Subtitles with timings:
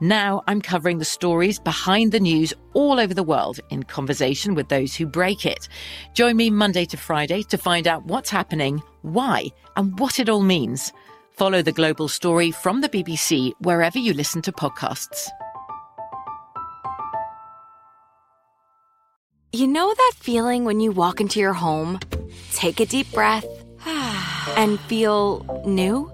[0.00, 4.68] Now I'm covering the stories behind the news all over the world in conversation with
[4.68, 5.68] those who break it.
[6.14, 9.46] Join me Monday to Friday to find out what's happening, why,
[9.76, 10.92] and what it all means.
[11.30, 15.28] Follow the global story from the BBC wherever you listen to podcasts.
[19.52, 22.00] You know that feeling when you walk into your home,
[22.52, 23.46] take a deep breath,
[24.56, 26.13] and feel new?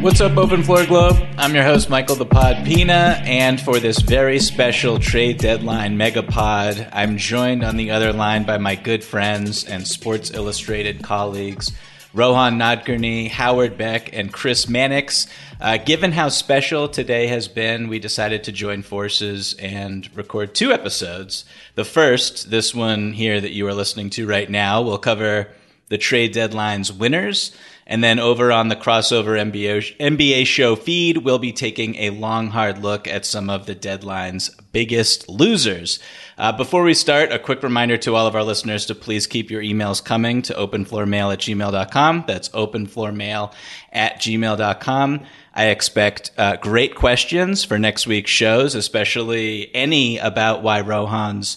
[0.00, 1.16] What's up, Open Floor Globe?
[1.36, 6.88] I'm your host, Michael the Pod Pina, and for this very special trade deadline megapod,
[6.92, 11.72] I'm joined on the other line by my good friends and Sports Illustrated colleagues,
[12.14, 15.26] Rohan Nadkarni, Howard Beck, and Chris Mannix.
[15.60, 20.70] Uh, given how special today has been, we decided to join forces and record two
[20.70, 21.44] episodes.
[21.74, 25.48] The first, this one here that you are listening to right now, will cover
[25.88, 27.50] the trade deadline's winners
[27.88, 32.48] and then over on the crossover NBA, NBA show feed, we'll be taking a long,
[32.48, 35.98] hard look at some of the deadline's biggest losers.
[36.36, 39.50] Uh, before we start, a quick reminder to all of our listeners to please keep
[39.50, 42.24] your emails coming to openfloormail at gmail.com.
[42.26, 43.52] That's openfloormail
[43.90, 45.20] at gmail.com.
[45.54, 51.56] I expect uh, great questions for next week's shows, especially any about why Rohan's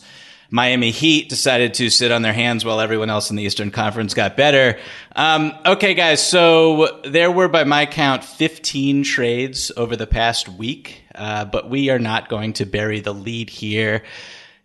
[0.53, 4.13] Miami Heat decided to sit on their hands while everyone else in the Eastern Conference
[4.13, 4.77] got better.
[5.15, 11.03] Um, okay, guys, so there were, by my count, 15 trades over the past week,
[11.15, 14.03] uh, but we are not going to bury the lead here.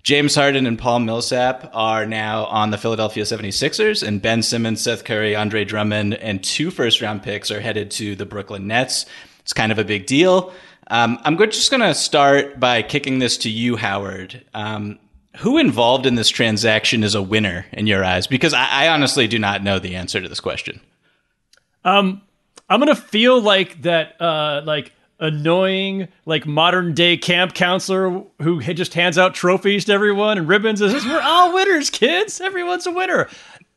[0.03, 5.05] James Harden and Paul Millsap are now on the Philadelphia 76ers, and Ben Simmons, Seth
[5.05, 9.07] Curry, Andre Drummond, and two first round picks are headed to the Brooklyn Nets.
[9.41, 10.53] It's kind of a big deal.
[10.89, 14.45] Um, I'm just going to start by kicking this to you, Howard.
[14.53, 14.99] Um,
[15.39, 18.27] who involved in this transaction is a winner in your eyes?
[18.27, 20.81] Because I, I honestly do not know the answer to this question.
[21.85, 22.23] Um,
[22.69, 28.95] I'm gonna feel like that, uh, like annoying, like modern day camp counselor who just
[28.95, 30.81] hands out trophies to everyone and ribbons.
[30.81, 32.41] And says, "We're all winners, kids.
[32.41, 33.29] Everyone's a winner."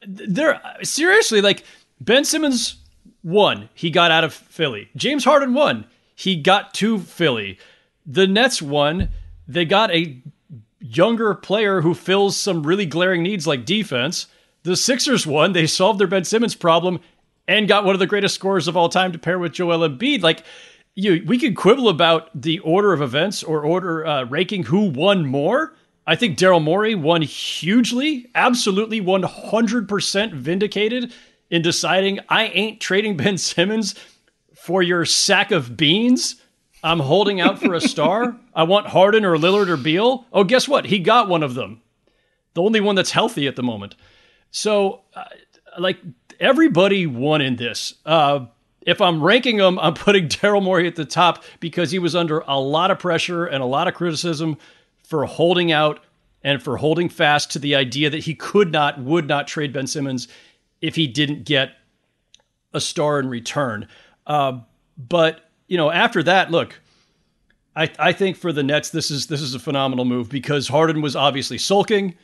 [0.07, 1.63] They're seriously like
[2.01, 2.77] Ben Simmons
[3.23, 3.69] won.
[3.73, 4.89] He got out of Philly.
[4.95, 5.85] James Harden won.
[6.15, 7.59] He got to Philly.
[8.05, 9.09] The Nets won.
[9.47, 10.21] They got a
[10.79, 14.27] younger player who fills some really glaring needs like defense.
[14.63, 15.53] The Sixers won.
[15.53, 16.99] They solved their Ben Simmons problem
[17.47, 20.21] and got one of the greatest scorers of all time to pair with Joel Embiid.
[20.21, 20.43] Like,
[20.95, 25.25] you, we could quibble about the order of events or order uh, ranking who won
[25.25, 25.75] more.
[26.05, 31.13] I think Daryl Morey won hugely, absolutely 100% vindicated
[31.49, 33.95] in deciding I ain't trading Ben Simmons
[34.55, 36.41] for your sack of beans.
[36.83, 38.35] I'm holding out for a star.
[38.53, 40.25] I want Harden or Lillard or Beal.
[40.31, 40.85] Oh, guess what?
[40.85, 41.81] He got one of them.
[42.53, 43.95] The only one that's healthy at the moment.
[44.51, 45.25] So, uh,
[45.77, 45.99] like,
[46.39, 47.95] everybody won in this.
[48.05, 48.45] Uh,
[48.81, 52.39] if I'm ranking them, I'm putting Daryl Morey at the top because he was under
[52.47, 54.57] a lot of pressure and a lot of criticism
[55.03, 55.99] for holding out
[56.43, 59.87] and for holding fast to the idea that he could not, would not trade Ben
[59.87, 60.27] Simmons
[60.81, 61.71] if he didn't get
[62.73, 63.87] a star in return.
[64.25, 64.59] Uh,
[64.97, 66.81] but you know, after that, look,
[67.75, 71.01] I, I think for the Nets, this is this is a phenomenal move because Harden
[71.01, 72.15] was obviously sulking.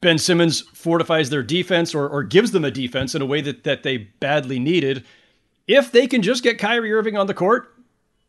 [0.00, 3.64] Ben Simmons fortifies their defense or, or gives them a defense in a way that,
[3.64, 5.04] that they badly needed.
[5.66, 7.74] if they can just get Kyrie Irving on the court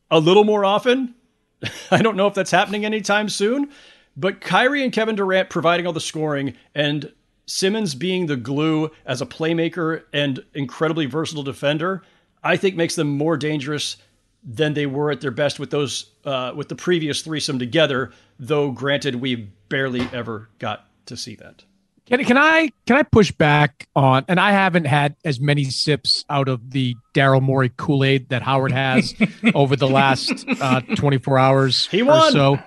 [0.10, 1.16] a little more often,
[1.92, 3.70] I don't know if that's happening anytime soon,
[4.16, 7.12] but Kyrie and Kevin Durant providing all the scoring and
[7.46, 12.02] Simmons being the glue as a playmaker and incredibly versatile defender,
[12.44, 13.98] I think makes them more dangerous
[14.44, 18.12] than they were at their best with those uh, with the previous threesome together.
[18.40, 19.36] Though, granted, we
[19.70, 21.64] barely ever got to see that.
[22.08, 24.24] Can, can I can I push back on?
[24.30, 28.42] And I haven't had as many sips out of the Daryl Morey Kool Aid that
[28.42, 29.14] Howard has
[29.54, 31.88] over the last uh, 24 hours.
[31.88, 32.32] He won.
[32.32, 32.58] so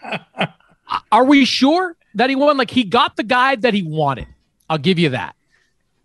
[1.10, 2.58] are we sure that he won?
[2.58, 4.26] Like he got the guy that he wanted.
[4.68, 5.34] I'll give you that.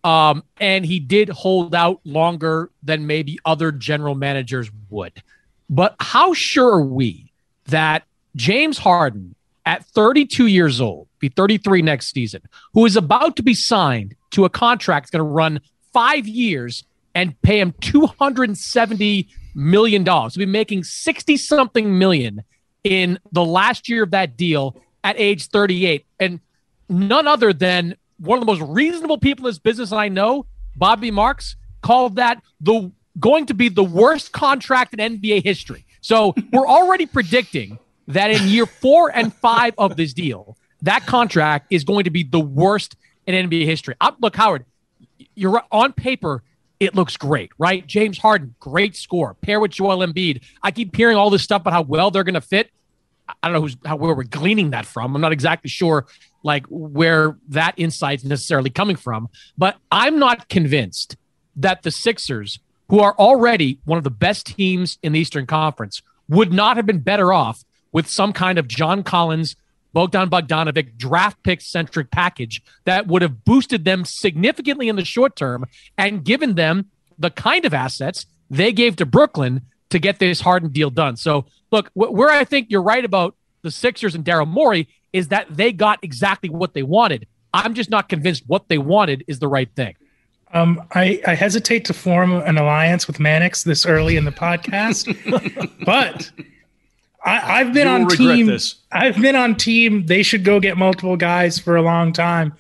[0.05, 5.21] Um, and he did hold out longer than maybe other general managers would.
[5.69, 7.31] But how sure are we
[7.67, 8.03] that
[8.35, 9.35] James Harden,
[9.65, 12.41] at 32 years old, be 33 next season,
[12.73, 15.59] who is about to be signed to a contract that's going to run
[15.91, 16.83] five years
[17.15, 20.35] and pay him 270 million dollars.
[20.35, 22.43] He'll be making 60 something million
[22.83, 26.05] in the last year of that deal at age 38.
[26.19, 26.41] And
[26.89, 30.45] none other than one of the most reasonable people in this business I know,
[30.75, 35.85] Bobby Marks, called that the going to be the worst contract in NBA history.
[36.01, 41.67] So we're already predicting that in year four and five of this deal, that contract
[41.71, 42.95] is going to be the worst
[43.25, 43.95] in NBA history.
[43.99, 44.65] I'm, look, Howard,
[45.35, 46.43] you're on paper.
[46.79, 47.85] It looks great, right?
[47.87, 49.33] James Harden, great score.
[49.35, 50.43] Pair with Joel Embiid.
[50.61, 52.69] I keep hearing all this stuff about how well they're going to fit.
[53.41, 55.15] I don't know who's how where we're gleaning that from.
[55.15, 56.05] I'm not exactly sure
[56.43, 61.17] like where that insight's necessarily coming from, but I'm not convinced
[61.55, 62.59] that the Sixers,
[62.89, 66.85] who are already one of the best teams in the Eastern Conference, would not have
[66.85, 69.55] been better off with some kind of John Collins,
[69.93, 75.35] Bogdan Bogdanovic draft pick centric package that would have boosted them significantly in the short
[75.35, 75.65] term
[75.97, 80.69] and given them the kind of assets they gave to Brooklyn to get this Harden
[80.71, 81.15] deal done.
[81.15, 85.29] So, look, wh- where I think you're right about the Sixers and Daryl Morey is
[85.29, 87.27] that they got exactly what they wanted.
[87.53, 89.95] I'm just not convinced what they wanted is the right thing.
[90.55, 95.05] Um, I, I hesitate to form an alliance with Mannix this early in the podcast,
[95.85, 96.31] but
[97.25, 98.45] I, have been on team.
[98.45, 98.75] This.
[98.89, 100.05] I've been on team.
[100.05, 102.53] They should go get multiple guys for a long time.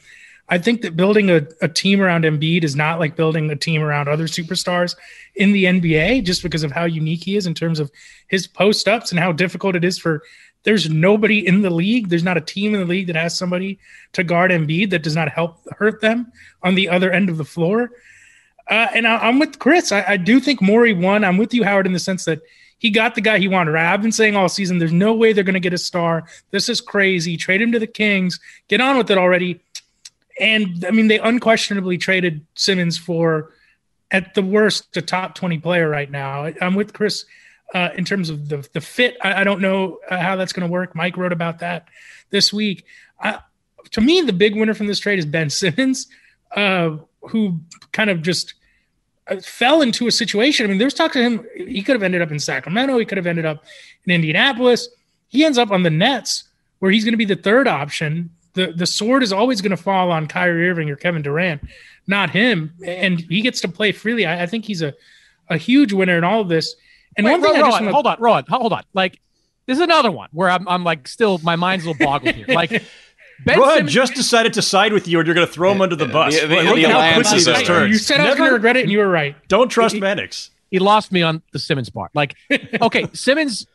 [0.49, 3.81] I think that building a, a team around Embiid is not like building a team
[3.81, 4.97] around other superstars
[5.35, 7.89] in the NBA, just because of how unique he is in terms of
[8.27, 10.21] his post ups and how difficult it is for.
[10.65, 12.09] There's nobody in the league.
[12.09, 13.79] There's not a team in the league that has somebody
[14.13, 16.31] to guard Embiid that does not help hurt them
[16.63, 17.91] on the other end of the floor.
[18.67, 19.91] Uh, and I, am with Chris.
[19.91, 21.23] I, I do think Morey won.
[21.23, 22.41] I'm with you, Howard, in the sense that
[22.79, 23.71] he got the guy he wanted.
[23.71, 23.93] Right?
[23.93, 26.25] I've been saying all season, there's no way they're going to get a star.
[26.49, 27.37] This is crazy.
[27.37, 28.39] Trade him to the Kings.
[28.67, 29.61] Get on with it already.
[30.39, 33.53] And I mean, they unquestionably traded Simmons for,
[34.09, 36.51] at the worst, a top 20 player right now.
[36.59, 37.25] I'm with Chris
[37.75, 39.17] uh, in terms of the, the fit.
[39.21, 40.95] I, I don't know uh, how that's going to work.
[40.95, 41.87] Mike wrote about that
[42.29, 42.85] this week.
[43.91, 46.07] To me, the big winner from this trade is Ben Simmons,
[46.55, 46.97] uh,
[47.29, 47.59] who
[47.91, 48.55] kind of just–
[49.27, 50.65] uh, fell into a situation.
[50.65, 51.45] I mean, there's talk to him.
[51.55, 52.99] He could have ended up in Sacramento.
[52.99, 53.63] He could have ended up
[54.05, 54.87] in Indianapolis.
[55.29, 56.43] He ends up on the Nets,
[56.77, 58.29] where he's going to be the third option.
[58.53, 61.61] the The sword is always going to fall on Kyrie Irving or Kevin Durant,
[62.05, 62.73] not him.
[62.85, 64.27] And he gets to play freely.
[64.27, 64.93] I, I think he's a
[65.49, 66.75] a huge winner in all of this.
[67.17, 67.91] And Wait, one thing, Ron, I just wanna...
[67.91, 68.83] hold on, Ron, hold on.
[68.93, 69.19] Like,
[69.65, 72.47] this is another one where I'm, I'm like still my mind's a little boggled here.
[72.47, 72.83] Like.
[73.43, 75.81] Ben Rod Simmons, just decided to side with you, and you're going to throw him
[75.81, 76.39] under the uh, bus.
[76.39, 77.91] The, the, Look the how quickly this turns.
[77.91, 79.35] You said I was going to regret it, and you were right.
[79.49, 80.51] Don't trust he, Mannix.
[80.71, 82.11] He lost me on the Simmons part.
[82.15, 82.35] Like,
[82.81, 83.67] okay, Simmons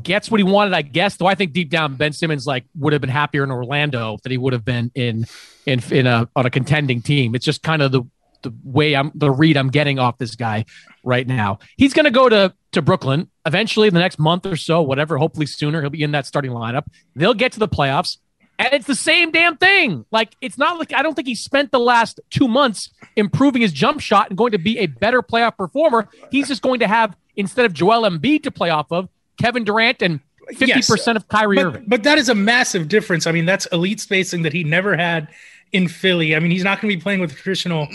[0.00, 1.16] gets what he wanted, I guess.
[1.16, 4.30] Though I think deep down, Ben Simmons like would have been happier in Orlando than
[4.30, 5.26] he would have been in
[5.66, 7.34] in in a on a contending team.
[7.34, 8.02] It's just kind of the
[8.42, 10.64] the way I'm the read I'm getting off this guy
[11.04, 11.58] right now.
[11.76, 15.18] He's going to go to to Brooklyn eventually in the next month or so, whatever.
[15.18, 16.84] Hopefully sooner, he'll be in that starting lineup.
[17.14, 18.18] They'll get to the playoffs.
[18.58, 20.04] And it's the same damn thing.
[20.12, 23.72] Like, it's not like I don't think he spent the last two months improving his
[23.72, 26.08] jump shot and going to be a better playoff performer.
[26.30, 29.08] He's just going to have, instead of Joel Embiid to play off of,
[29.38, 30.20] Kevin Durant and
[30.52, 31.84] 50% yes, of Kyrie but, Irving.
[31.88, 33.26] But that is a massive difference.
[33.26, 35.28] I mean, that's elite spacing that he never had
[35.72, 36.36] in Philly.
[36.36, 37.88] I mean, he's not going to be playing with traditional.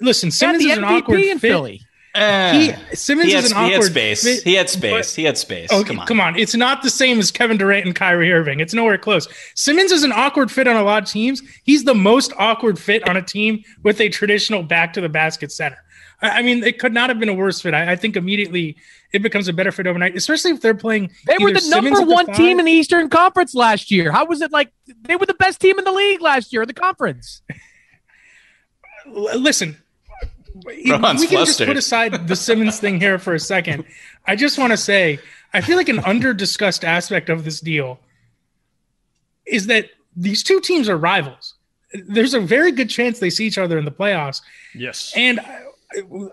[0.00, 1.48] Listen, Simmons is an awkward in fit.
[1.48, 1.82] Philly.
[2.14, 3.68] Uh, he, Simmons he had, is an awkward.
[3.68, 4.22] He had space.
[4.22, 5.12] Fit, he had space.
[5.12, 5.72] But, he had space.
[5.72, 6.06] Okay, come on.
[6.06, 6.38] come on.
[6.38, 8.60] It's not the same as Kevin Durant and Kyrie Irving.
[8.60, 9.26] It's nowhere close.
[9.54, 11.40] Simmons is an awkward fit on a lot of teams.
[11.64, 15.52] He's the most awkward fit on a team with a traditional back to the basket
[15.52, 15.78] center.
[16.20, 17.72] I, I mean, it could not have been a worse fit.
[17.72, 18.76] I, I, think immediately
[19.14, 21.10] it becomes a better fit overnight, especially if they're playing.
[21.26, 24.12] They were the Simmons number one team in the Eastern Conference last year.
[24.12, 24.70] How was it like?
[25.02, 27.40] They were the best team in the league last year in the conference.
[29.12, 29.76] Listen,
[30.64, 31.30] we can flustered.
[31.30, 33.84] just put aside the Simmons thing here for a second.
[34.26, 35.18] I just want to say,
[35.52, 37.98] I feel like an under discussed aspect of this deal
[39.46, 41.54] is that these two teams are rivals.
[41.92, 44.40] There's a very good chance they see each other in the playoffs.
[44.74, 45.12] Yes.
[45.14, 45.40] And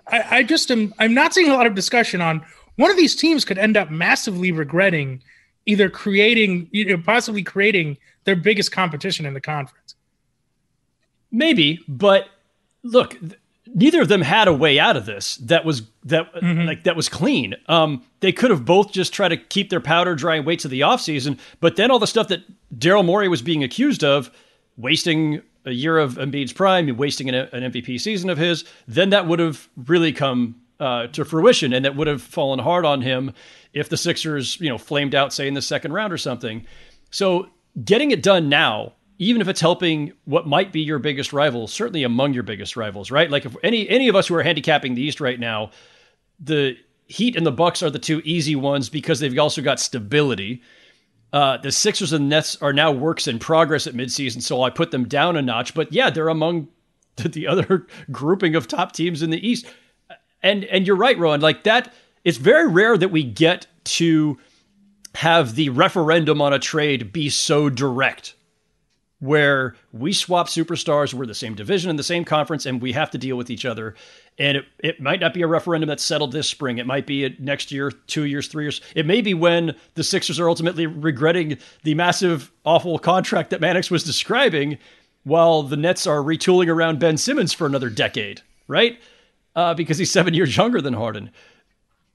[0.08, 2.46] I, I just am, I'm not seeing a lot of discussion on
[2.76, 5.22] one of these teams could end up massively regretting
[5.66, 9.96] either creating, you know, possibly creating their biggest competition in the conference.
[11.32, 12.28] Maybe, but
[12.84, 13.18] look,
[13.74, 16.68] neither of them had a way out of this that was that mm-hmm.
[16.68, 17.56] like that was clean.
[17.68, 20.68] Um, they could have both just tried to keep their powder dry and wait to
[20.68, 22.42] the offseason, but then all the stuff that
[22.78, 24.32] Daryl Morey was being accused of,
[24.78, 29.28] wasting a year of Embiid's prime, wasting an, an MVP season of his, then that
[29.28, 33.34] would have really come uh, to fruition, and that would have fallen hard on him
[33.74, 36.66] if the Sixers, you know, flamed out, say in the second round or something.
[37.12, 37.50] So
[37.84, 42.04] getting it done now even if it's helping what might be your biggest rival, certainly
[42.04, 43.30] among your biggest rivals, right?
[43.30, 45.72] Like if any any of us who are handicapping the East right now,
[46.40, 50.62] the Heat and the Bucks are the two easy ones because they've also got stability.
[51.34, 54.92] Uh, the Sixers and Nets are now works in progress at midseason, so I put
[54.92, 55.74] them down a notch.
[55.74, 56.70] But yeah, they're among
[57.18, 59.66] the other grouping of top teams in the East.
[60.42, 61.42] And and you're right, Rohan.
[61.42, 64.38] Like that, it's very rare that we get to
[65.16, 68.36] have the referendum on a trade be so direct
[69.20, 73.12] where we swap superstars, we're the same division in the same conference, and we have
[73.12, 73.94] to deal with each other.
[74.38, 76.78] And it, it might not be a referendum that's settled this spring.
[76.78, 78.80] It might be next year, two years, three years.
[78.96, 83.92] It may be when the Sixers are ultimately regretting the massive, awful contract that Mannix
[83.92, 84.78] was describing,
[85.24, 89.00] while the Nets are retooling around Ben Simmons for another decade, right?
[89.54, 91.30] Uh, because he's seven years younger than Harden.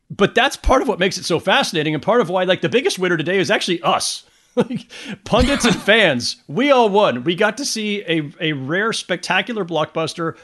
[0.09, 2.69] But that's part of what makes it so fascinating, and part of why, like, the
[2.71, 4.25] biggest winner today is actually us
[4.57, 4.87] like
[5.25, 7.25] pundits and fans, we all won.
[7.25, 10.37] We got to see a, a rare, spectacular blockbuster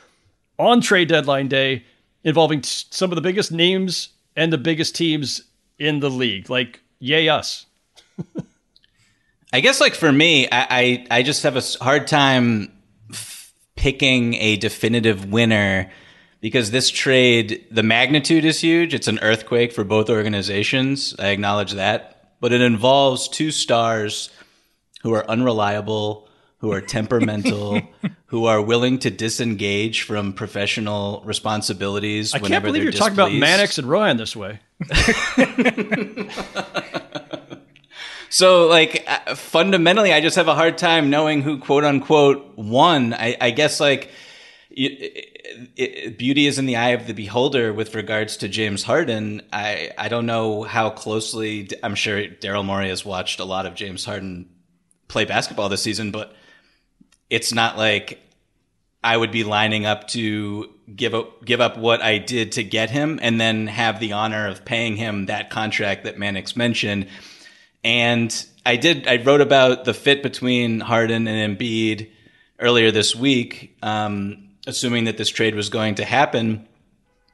[0.59, 1.85] on trade deadline day
[2.25, 5.43] involving t- some of the biggest names and the biggest teams
[5.79, 6.50] in the league.
[6.50, 7.67] Like, yay, us.
[9.52, 12.73] I guess, like, for me, I, I, I just have a hard time
[13.11, 15.90] f- picking a definitive winner
[16.40, 18.95] because this trade, the magnitude is huge.
[18.95, 21.14] It's an earthquake for both organizations.
[21.19, 24.31] I acknowledge that but it involves two stars
[25.03, 26.29] who are unreliable,
[26.59, 27.81] who are temperamental,
[28.27, 32.35] who are willing to disengage from professional responsibilities.
[32.35, 33.17] I can't believe you're displeased.
[33.17, 34.61] talking about Mannix and Ryan this way.
[38.29, 43.15] so, like, uh, fundamentally, I just have a hard time knowing who quote unquote won.
[43.15, 44.11] I, I guess, like,
[45.76, 49.42] it, beauty is in the eye of the beholder with regards to James Harden.
[49.52, 53.75] I, I don't know how closely, I'm sure Daryl Morey has watched a lot of
[53.75, 54.49] James Harden
[55.09, 56.35] play basketball this season, but
[57.28, 58.21] it's not like
[59.02, 62.90] I would be lining up to give up, give up what I did to get
[62.90, 67.09] him and then have the honor of paying him that contract that Mannix mentioned.
[67.83, 72.11] And I did, I wrote about the fit between Harden and Embiid
[72.59, 73.76] earlier this week.
[73.83, 76.67] Um, assuming that this trade was going to happen.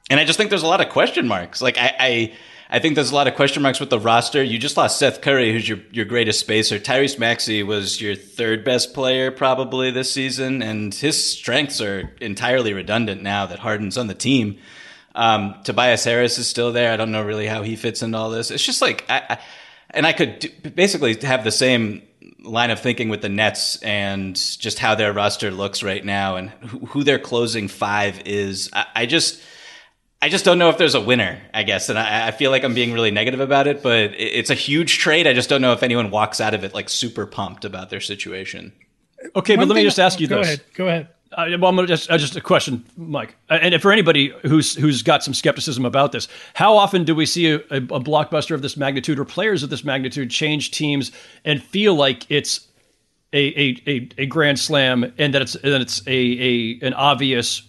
[0.09, 1.61] And I just think there's a lot of question marks.
[1.61, 2.33] Like I, I,
[2.69, 4.43] I think there's a lot of question marks with the roster.
[4.43, 6.79] You just lost Seth Curry, who's your, your greatest spacer.
[6.79, 12.73] Tyrese Maxey was your third best player probably this season, and his strengths are entirely
[12.73, 14.57] redundant now that Harden's on the team.
[15.15, 16.91] Um, Tobias Harris is still there.
[16.91, 18.51] I don't know really how he fits into all this.
[18.51, 19.39] It's just like, I, I
[19.91, 22.01] and I could do, basically have the same
[22.49, 26.49] line of thinking with the Nets and just how their roster looks right now and
[26.49, 28.69] who, who their closing five is.
[28.73, 29.41] I, I, just.
[30.19, 31.89] I just don't know if there's a winner, I guess.
[31.89, 34.55] And I, I feel like I'm being really negative about it, but it, it's a
[34.55, 35.27] huge trade.
[35.27, 38.01] I just don't know if anyone walks out of it like super pumped about their
[38.01, 38.73] situation.
[39.35, 40.47] Okay, One but let me just ask you go this.
[40.47, 41.09] Ahead, go ahead.
[41.37, 44.73] Uh, well, I'm gonna just uh, just a question, Mike, uh, and for anybody who's
[44.73, 48.55] who's got some skepticism about this, how often do we see a, a, a, blockbuster
[48.55, 51.11] of this magnitude or players of this magnitude change teams
[51.45, 52.67] and feel like it's
[53.33, 57.61] a a, a, a grand slam and that it's that it's a, a an obvious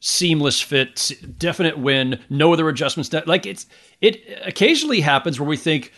[0.00, 3.12] seamless fit, definite win, no other adjustments.
[3.26, 3.66] Like it's
[4.00, 5.92] it occasionally happens where we think,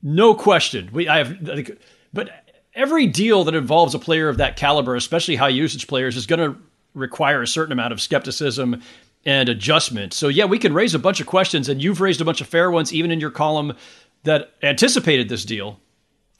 [0.00, 1.76] no question, we I have, like,
[2.12, 2.41] but
[2.74, 6.40] every deal that involves a player of that caliber, especially high usage players, is going
[6.40, 6.58] to
[6.94, 8.82] require a certain amount of skepticism
[9.24, 10.12] and adjustment.
[10.12, 12.48] So yeah, we can raise a bunch of questions, and you've raised a bunch of
[12.48, 13.76] fair ones, even in your column
[14.24, 15.78] that anticipated this deal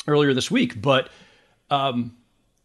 [0.07, 0.81] earlier this week.
[0.81, 1.09] But
[1.71, 2.17] um,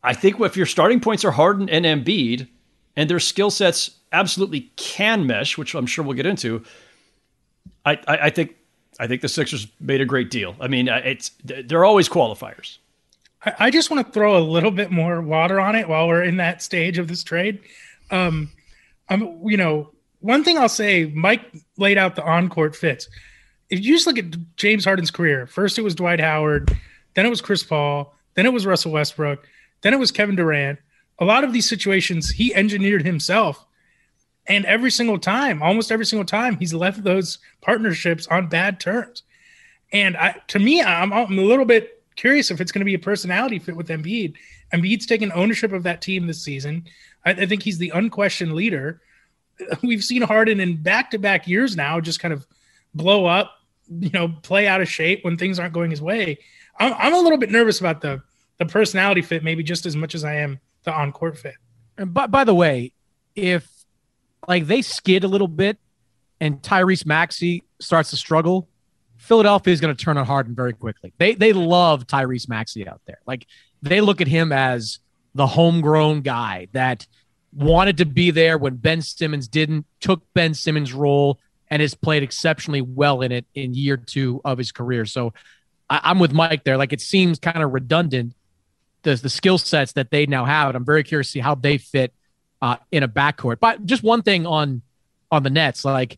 [0.04, 2.48] I think if your starting points are Harden and Embiid,
[2.96, 6.64] and their skill sets absolutely can mesh, which I'm sure we'll get into,
[7.86, 8.56] I, I, I think
[9.00, 10.56] I think the Sixers made a great deal.
[10.60, 12.80] I mean, it's they're always qualifiers.
[13.60, 16.38] I just want to throw a little bit more water on it while we're in
[16.38, 17.60] that stage of this trade.
[18.10, 18.50] Um,
[19.10, 21.42] I'm, you know, one thing I'll say, Mike
[21.78, 23.08] laid out the on court fits.
[23.70, 26.76] If you just look at James Harden's career, first it was Dwight Howard,
[27.14, 29.48] then it was Chris Paul, then it was Russell Westbrook,
[29.82, 30.80] then it was Kevin Durant.
[31.20, 33.66] A lot of these situations he engineered himself.
[34.48, 39.24] And every single time, almost every single time, he's left those partnerships on bad terms.
[39.92, 42.96] And I, to me, I'm, I'm a little bit curious if it's going to be
[42.96, 44.34] a personality fit with Embiid.
[44.74, 46.86] Embiid's taken ownership of that team this season.
[47.26, 49.02] I, I think he's the unquestioned leader.
[49.84, 52.46] We've seen Harden in back to back years now just kind of
[52.94, 53.54] blow up,
[53.88, 56.40] you know, play out of shape when things aren't going his way.
[56.78, 58.22] I'm, I'm a little bit nervous about the
[58.58, 61.54] the personality fit, maybe just as much as I am the on court fit.
[61.98, 62.92] And by, by the way,
[63.36, 63.70] if
[64.48, 65.78] like they skid a little bit
[66.40, 68.68] and Tyrese Maxey starts to struggle,
[69.28, 71.14] Philadelphia is going to turn on Harden very quickly.
[71.18, 73.20] They they love Tyrese Maxey out there.
[73.28, 73.46] Like
[73.82, 75.00] they look at him as
[75.36, 77.06] the homegrown guy that
[77.54, 82.24] wanted to be there when Ben Simmons didn't, took Ben Simmons' role and has played
[82.24, 85.06] exceptionally well in it in year two of his career.
[85.06, 85.34] So
[85.90, 86.78] I, am with Mike there.
[86.78, 88.34] Like it seems kind of redundant
[89.04, 91.56] the the skill sets that they now have, and I'm very curious to see how
[91.56, 92.14] they fit
[92.62, 93.60] uh, in a backcourt.
[93.60, 94.84] But just one thing on
[95.30, 96.18] on the Nets, like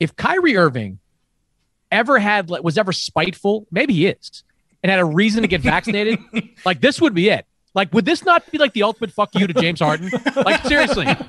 [0.00, 0.98] if Kyrie Irving
[1.92, 4.42] ever had was ever spiteful, maybe he is,
[4.82, 6.18] and had a reason to get vaccinated,
[6.64, 7.46] like this would be it.
[7.74, 10.10] Like, would this not be like the ultimate fuck you to James Harden?
[10.36, 11.18] Like, seriously, like,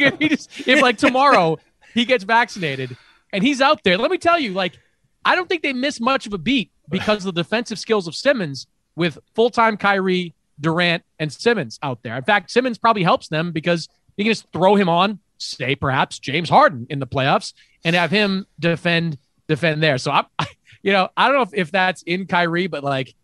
[0.00, 1.58] if, just, if like tomorrow
[1.94, 2.96] he gets vaccinated
[3.32, 4.78] and he's out there, let me tell you, like,
[5.24, 8.14] I don't think they miss much of a beat because of the defensive skills of
[8.14, 12.16] Simmons with full time Kyrie, Durant, and Simmons out there.
[12.16, 16.18] In fact, Simmons probably helps them because you can just throw him on, say perhaps
[16.18, 17.52] James Harden in the playoffs,
[17.84, 19.18] and have him defend
[19.50, 19.98] defend there.
[19.98, 20.24] So I'm,
[20.82, 23.14] you know, I don't know if, if that's in Kyrie, but like,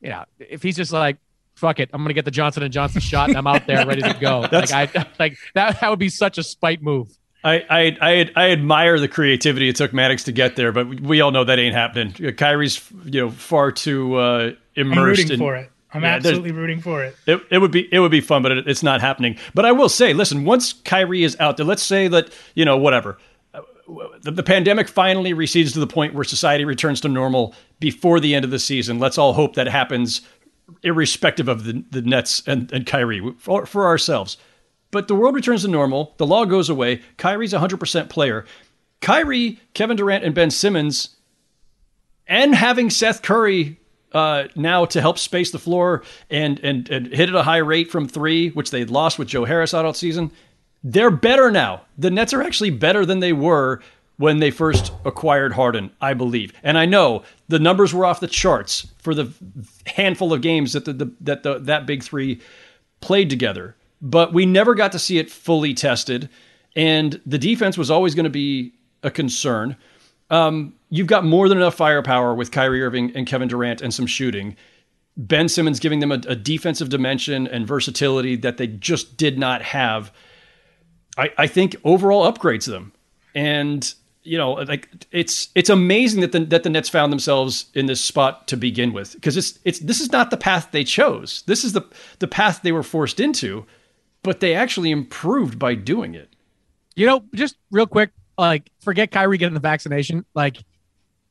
[0.00, 1.16] you know, if he's just like,
[1.54, 4.02] fuck it, I'm gonna get the Johnson and Johnson shot, and I'm out there ready
[4.02, 4.40] to go.
[4.52, 5.80] like I like that.
[5.80, 7.08] That would be such a spite move.
[7.42, 11.20] I, I I I admire the creativity it took Mannix to get there, but we
[11.20, 12.12] all know that ain't happening.
[12.34, 14.98] Kyrie's you know far too uh, immersed.
[14.98, 15.70] I'm rooting in, for it.
[15.92, 17.16] I'm yeah, absolutely rooting for it.
[17.26, 17.40] it.
[17.50, 19.36] It would be it would be fun, but it, it's not happening.
[19.54, 22.76] But I will say, listen, once Kyrie is out there, let's say that you know
[22.76, 23.18] whatever
[24.20, 28.34] the, the, pandemic finally recedes to the point where society returns to normal before the
[28.34, 28.98] end of the season.
[28.98, 30.20] Let's all hope that happens,
[30.82, 34.36] irrespective of the, the Nets and, and Kyrie, for, for ourselves.
[34.90, 36.14] But the world returns to normal.
[36.18, 37.02] The law goes away.
[37.16, 38.44] Kyrie's a 100% player.
[39.00, 41.16] Kyrie, Kevin Durant, and Ben Simmons,
[42.26, 43.78] and having Seth Curry
[44.12, 47.90] uh, now to help space the floor and, and, and hit at a high rate
[47.90, 50.30] from three, which they lost with Joe Harris out all season–
[50.82, 51.82] they're better now.
[51.96, 53.80] The Nets are actually better than they were
[54.16, 56.52] when they first acquired Harden, I believe.
[56.62, 59.32] And I know the numbers were off the charts for the
[59.86, 62.40] handful of games that the, the that the, that big three
[63.00, 66.28] played together, but we never got to see it fully tested.
[66.74, 69.76] And the defense was always going to be a concern.
[70.30, 74.06] Um, you've got more than enough firepower with Kyrie Irving and Kevin Durant and some
[74.06, 74.56] shooting.
[75.16, 79.62] Ben Simmons giving them a, a defensive dimension and versatility that they just did not
[79.62, 80.12] have
[81.18, 82.92] I, I think overall upgrades them.
[83.34, 87.86] And you know, like it's it's amazing that the that the Nets found themselves in
[87.86, 91.42] this spot to begin with because it's it's this is not the path they chose.
[91.46, 91.82] This is the
[92.18, 93.66] the path they were forced into,
[94.22, 96.34] but they actually improved by doing it.
[96.94, 100.26] You know, just real quick, like forget Kyrie getting the vaccination.
[100.34, 100.58] Like,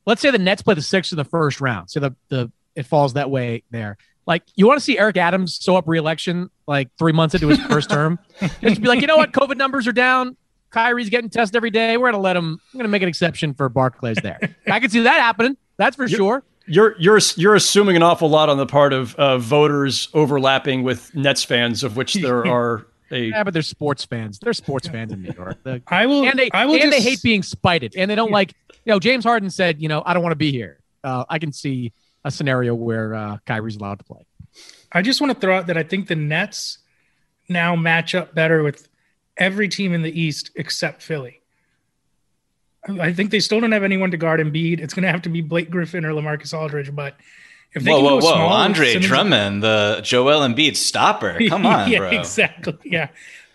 [0.05, 1.91] let's say the Nets play the Sixers in the first round.
[1.91, 3.97] So the the it falls that way there.
[4.27, 7.59] Like, you want to see Eric Adams sew up reelection like three months into his
[7.61, 8.19] first term?
[8.61, 9.31] Just be like, you know what?
[9.31, 10.35] COVID numbers are down.
[10.69, 11.95] Kyrie's getting tested every day.
[11.95, 12.59] We're gonna let him.
[12.73, 14.37] I'm gonna make an exception for Barclays there.
[14.67, 15.55] I can see that happening.
[15.77, 16.43] That's for you're, sure.
[16.65, 21.15] You're you're you're assuming an awful lot on the part of uh, voters overlapping with
[21.15, 23.29] Nets fans, of which there are a.
[23.29, 24.39] Yeah, but they're sports fans.
[24.39, 25.57] They're sports fans in New York.
[25.63, 26.27] The, I will.
[26.27, 28.53] And they I will and just, they hate being spited, and they don't like.
[28.83, 30.79] You know, James Harden said, you know, I don't want to be here.
[31.03, 31.93] Uh, I can see
[32.27, 34.25] a scenario where uh, Kyrie's allowed to play.
[34.91, 36.79] I just want to throw out that I think the Nets
[37.49, 38.87] now match up better with
[39.37, 41.41] every team in the East except Philly.
[42.87, 44.79] I think they still don't have anyone to guard Embiid.
[44.79, 46.93] It's going to have to be Blake Griffin or LaMarcus Aldridge.
[46.95, 47.15] But
[47.73, 51.37] if they whoa, whoa, whoa, Andre Drummond, the Joel Embiid stopper.
[51.49, 52.09] Come on, yeah, bro.
[52.09, 52.77] Exactly.
[52.85, 53.09] Yeah.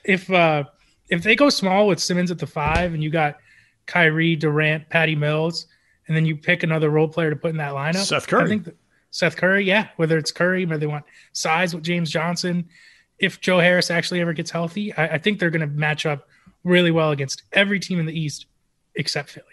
[0.05, 0.65] If uh,
[1.09, 3.39] if they go small with Simmons at the five, and you got
[3.87, 5.67] Kyrie, Durant, Patty Mills,
[6.09, 8.45] and then you pick another role player to put in that lineup, Seth Curry.
[8.45, 8.69] I think
[9.11, 9.88] Seth Curry, yeah.
[9.97, 12.69] Whether it's Curry, whether they want size with James Johnson,
[13.19, 16.29] if Joe Harris actually ever gets healthy, I, I think they're going to match up
[16.65, 18.47] really well against every team in the East
[18.95, 19.47] except Philly.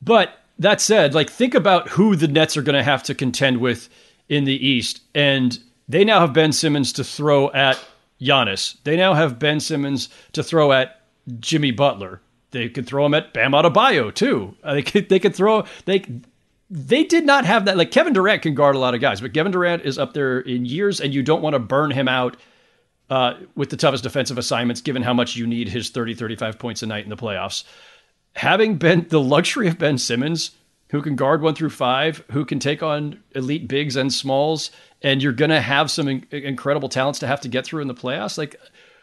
[0.00, 3.58] But that said, like think about who the Nets are going to have to contend
[3.58, 3.88] with
[4.28, 7.82] in the East, and they now have Ben Simmons to throw at
[8.20, 8.76] Giannis.
[8.84, 11.00] They now have Ben Simmons to throw at
[11.40, 12.20] Jimmy Butler.
[12.50, 14.54] They could throw him at Bam Adebayo too.
[14.62, 16.04] Uh, they could they could throw they
[16.70, 17.76] they did not have that.
[17.76, 20.40] Like Kevin Durant can guard a lot of guys, but Kevin Durant is up there
[20.40, 22.36] in years, and you don't want to burn him out
[23.10, 26.82] uh, with the toughest defensive assignments, given how much you need his 30, 35 points
[26.82, 27.64] a night in the playoffs.
[28.36, 30.52] Having been the luxury of Ben Simmons,
[30.90, 34.70] who can guard one through five, who can take on elite bigs and smalls,
[35.02, 37.88] and you're going to have some in- incredible talents to have to get through in
[37.88, 38.36] the playoffs.
[38.36, 38.56] Like,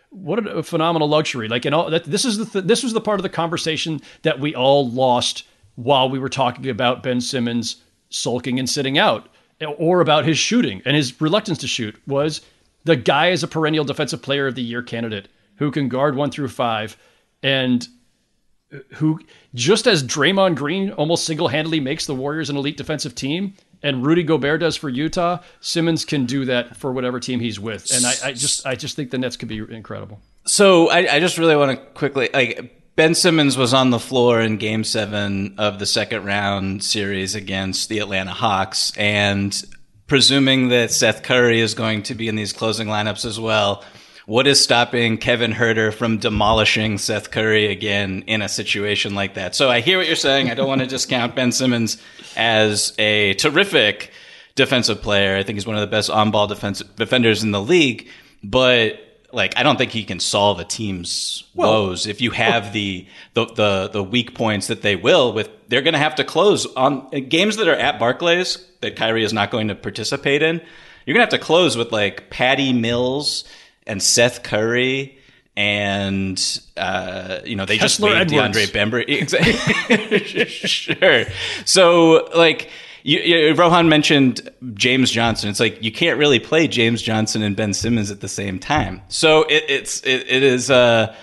[0.10, 1.48] what a phenomenal luxury!
[1.48, 2.06] Like, and all that.
[2.06, 5.46] This is the th- this was the part of the conversation that we all lost
[5.76, 7.78] while we were talking about Ben Simmons
[8.10, 9.30] sulking and sitting out,
[9.78, 11.96] or about his shooting and his reluctance to shoot.
[12.08, 12.42] Was
[12.84, 16.32] the guy is a perennial defensive player of the year candidate who can guard one
[16.32, 16.98] through five,
[17.44, 17.88] and
[18.96, 19.20] who
[19.54, 23.54] just as Draymond Green almost single handedly makes the Warriors an elite defensive team,
[23.86, 27.94] and Rudy Gobert does for Utah, Simmons can do that for whatever team he's with.
[27.94, 30.20] And I, I just I just think the Nets could be incredible.
[30.46, 34.42] So I, I just really want to quickly like Ben Simmons was on the floor
[34.42, 38.92] in game seven of the second round series against the Atlanta Hawks.
[38.98, 39.56] And
[40.08, 43.84] presuming that Seth Curry is going to be in these closing lineups as well,
[44.26, 49.56] what is stopping Kevin Huerter from demolishing Seth Curry again in a situation like that?
[49.56, 50.50] So I hear what you're saying.
[50.50, 52.02] I don't want to discount Ben Simmons
[52.36, 54.12] as a terrific
[54.56, 55.38] defensive player.
[55.38, 58.10] I think he's one of the best on-ball defensive defenders in the league,
[58.44, 59.00] but
[59.32, 63.06] like I don't think he can solve a team's well, woes if you have the,
[63.34, 66.66] the the the weak points that they will with they're going to have to close
[66.76, 70.62] on games that are at Barclays that Kyrie is not going to participate in.
[71.06, 73.44] You're going to have to close with like Patty Mills
[73.88, 75.18] and Seth Curry
[75.58, 78.58] and uh, you know they Kessler just made Edwards.
[78.58, 80.48] DeAndre Bembry.
[80.48, 81.26] sure.
[81.66, 82.70] So like
[83.04, 85.50] you, you, Rohan mentioned James Johnson.
[85.50, 89.02] It's like you can't really play James Johnson and Ben Simmons at the same time.
[89.08, 90.70] So it, it's it, it is.
[90.70, 91.16] Uh,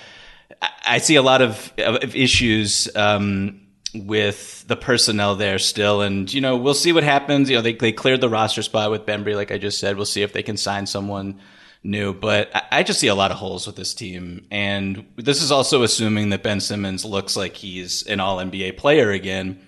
[0.86, 2.88] I see a lot of, of issues.
[2.94, 3.58] Um,
[3.94, 6.00] with the personnel there still.
[6.00, 7.50] And, you know, we'll see what happens.
[7.50, 9.96] You know, they, they cleared the roster spot with Bembry, like I just said.
[9.96, 11.40] We'll see if they can sign someone
[11.82, 12.12] new.
[12.12, 14.46] But I, just see a lot of holes with this team.
[14.50, 19.10] And this is also assuming that Ben Simmons looks like he's an all NBA player
[19.10, 19.60] again.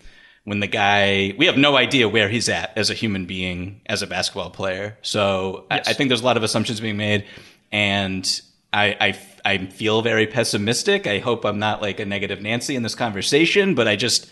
[0.45, 4.03] When the guy, we have no idea where he's at as a human being, as
[4.03, 4.99] a basketball player.
[5.01, 5.87] So yes.
[5.87, 7.25] I, I think there's a lot of assumptions being made.
[7.73, 8.41] And
[8.73, 11.07] I, I I feel very pessimistic.
[11.07, 14.31] I hope I'm not like a negative Nancy in this conversation, but I just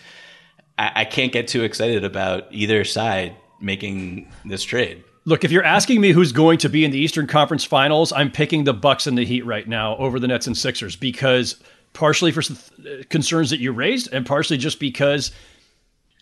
[0.78, 5.04] I, I can't get too excited about either side making this trade.
[5.24, 8.30] Look, if you're asking me who's going to be in the Eastern Conference Finals, I'm
[8.30, 12.32] picking the Bucks and the Heat right now over the Nets and Sixers because partially
[12.32, 15.30] for uh, concerns that you raised and partially just because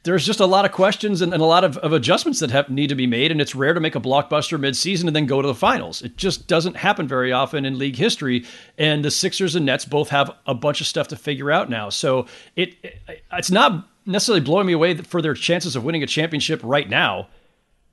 [0.03, 2.71] there's just a lot of questions and, and a lot of, of, adjustments that have
[2.71, 5.43] need to be made, and it's rare to make a blockbuster midseason and then go
[5.43, 6.03] to the finals.
[6.03, 8.47] It just doesn't happen very often in league history.
[8.79, 11.91] And the Sixers and Nets both have a bunch of stuff to figure out now.
[11.91, 13.01] So it, it
[13.33, 17.29] it's not necessarily blowing me away for their chances of winning a championship right now.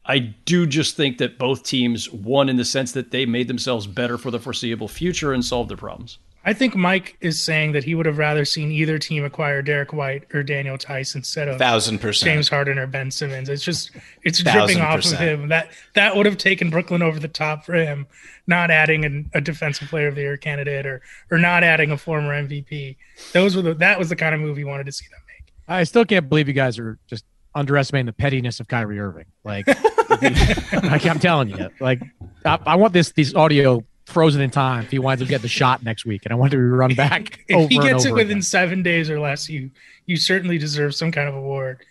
[0.07, 3.87] I do just think that both teams won in the sense that they made themselves
[3.87, 6.17] better for the foreseeable future and solved their problems.
[6.45, 9.91] I think Mike is saying that he would have rather seen either team acquire Derrick
[9.91, 13.49] White or Daniel Theis instead of thousand percent James Harden or Ben Simmons.
[13.49, 13.91] It's just
[14.23, 15.49] it's dripping off of him.
[15.49, 18.07] That that would have taken Brooklyn over the top for him.
[18.47, 21.97] Not adding an, a defensive player of the year candidate or or not adding a
[21.97, 22.95] former MVP.
[23.33, 25.53] Those were the that was the kind of move he wanted to see them make.
[25.67, 27.25] I still can't believe you guys are just
[27.57, 29.25] underestimating the pettiness of Kyrie Irving.
[29.43, 29.67] Like,
[30.21, 32.01] like I'm telling you, like
[32.45, 35.49] I, I want this these audio frozen in time if he winds up getting the
[35.49, 36.21] shot next week.
[36.25, 37.43] And I want to run back.
[37.47, 38.41] if he gets it within again.
[38.41, 39.71] seven days or less, you
[40.05, 41.83] you certainly deserve some kind of award.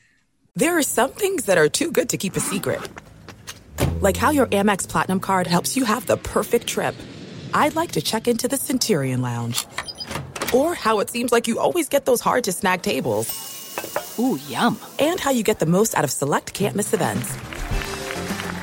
[0.55, 2.81] There are some things that are too good to keep a secret.
[4.01, 6.95] Like how your Amex Platinum card helps you have the perfect trip.
[7.53, 9.67] I'd like to check into the Centurion Lounge.
[10.55, 13.56] Or how it seems like you always get those hard to snag tables.
[14.19, 14.79] Ooh, yum.
[14.99, 17.35] And how you get the most out of select can't miss events.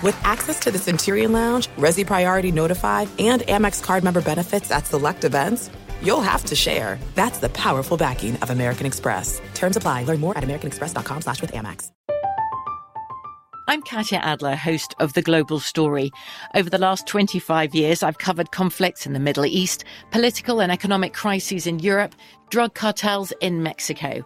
[0.04, 4.86] With access to the Centurion Lounge, Resy Priority Notify, and Amex card member benefits at
[4.86, 5.70] select events,
[6.02, 7.00] you'll have to share.
[7.16, 9.42] That's the powerful backing of American Express.
[9.54, 10.04] Terms apply.
[10.04, 11.92] Learn more at americanexpress.com slash with Amex.
[13.66, 16.12] I'm Katya Adler, host of The Global Story.
[16.54, 21.14] Over the last 25 years, I've covered conflicts in the Middle East, political and economic
[21.14, 22.14] crises in Europe,
[22.50, 24.26] drug cartels in Mexico.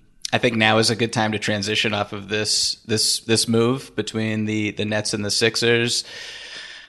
[0.33, 3.95] I think now is a good time to transition off of this this this move
[3.95, 6.03] between the the Nets and the Sixers.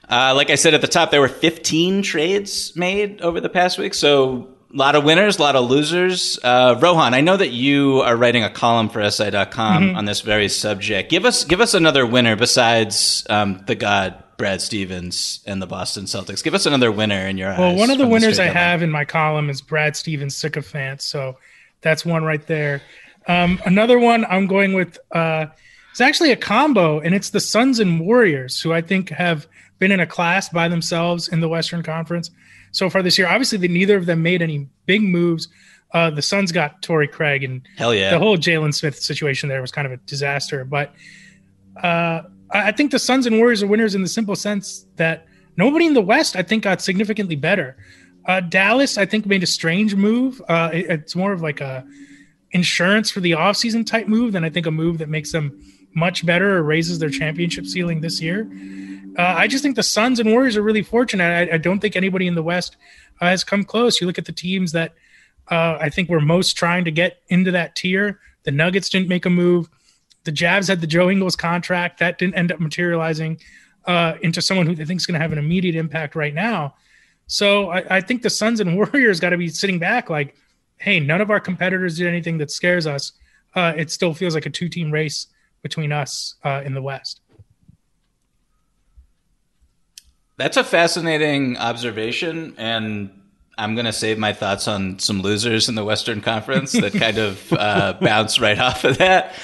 [0.08, 3.78] Uh, like I said at the top, there were 15 trades made over the past
[3.78, 6.38] week, so a lot of winners, a lot of losers.
[6.42, 9.96] Uh, Rohan, I know that you are writing a column for SI.com mm-hmm.
[9.96, 11.10] on this very subject.
[11.10, 16.04] Give us give us another winner besides um, the god Brad Stevens and the Boston
[16.04, 16.42] Celtics.
[16.42, 17.78] Give us another winner in your well, eyes.
[17.78, 21.00] one of the winners I have in my column is Brad Stevens sycophant.
[21.00, 21.36] So
[21.80, 22.82] that's one right there.
[23.26, 25.46] Um, another one I'm going with uh,
[25.92, 29.46] it's actually a combo, and it's the Suns and Warriors, who I think have
[29.78, 32.30] been in a class by themselves in the Western Conference
[32.70, 33.28] so far this year.
[33.28, 35.48] Obviously, they, neither of them made any big moves.
[35.92, 39.60] Uh, the Suns got Torrey Craig, and hell yeah, the whole Jalen Smith situation there
[39.60, 40.64] was kind of a disaster.
[40.64, 40.94] But
[41.82, 45.26] uh, I think the Suns and Warriors are winners in the simple sense that
[45.58, 47.76] nobody in the West, I think, got significantly better.
[48.24, 50.40] Uh, Dallas, I think, made a strange move.
[50.48, 51.84] Uh, it, it's more of like a
[52.52, 55.60] insurance for the offseason type move than I think a move that makes them
[55.94, 58.50] much better or raises their championship ceiling this year.
[59.18, 61.50] Uh, I just think the Suns and Warriors are really fortunate.
[61.50, 62.76] I, I don't think anybody in the West
[63.20, 64.00] uh, has come close.
[64.00, 64.94] You look at the teams that
[65.50, 68.20] uh, I think were most trying to get into that tier.
[68.44, 69.68] The Nuggets didn't make a move.
[70.24, 73.38] The Jazz had the Joe Ingles contract that didn't end up materializing
[73.86, 76.74] uh, into someone who they think is going to have an immediate impact right now.
[77.26, 80.36] So I, I think the Suns and Warriors got to be sitting back like,
[80.82, 83.12] hey, none of our competitors did anything that scares us.
[83.54, 85.28] Uh, it still feels like a two team race
[85.62, 87.20] between us uh, in the West.
[90.38, 93.10] That's a fascinating observation, and
[93.56, 97.18] I'm going to save my thoughts on some losers in the Western Conference that kind
[97.18, 99.34] of uh, bounce right off of that.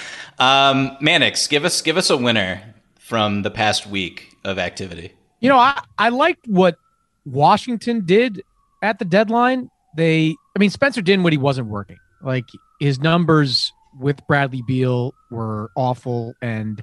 [0.41, 2.63] Um, Mannix, give us give us a winner
[2.99, 5.13] from the past week of activity.
[5.39, 6.79] You know, I I liked what
[7.25, 8.43] Washington did
[8.83, 9.71] at the deadline.
[9.97, 11.99] They, I mean, Spencer Dinwiddie wasn't working.
[12.23, 12.45] Like
[12.81, 16.83] his numbers with Bradley Beal were awful, and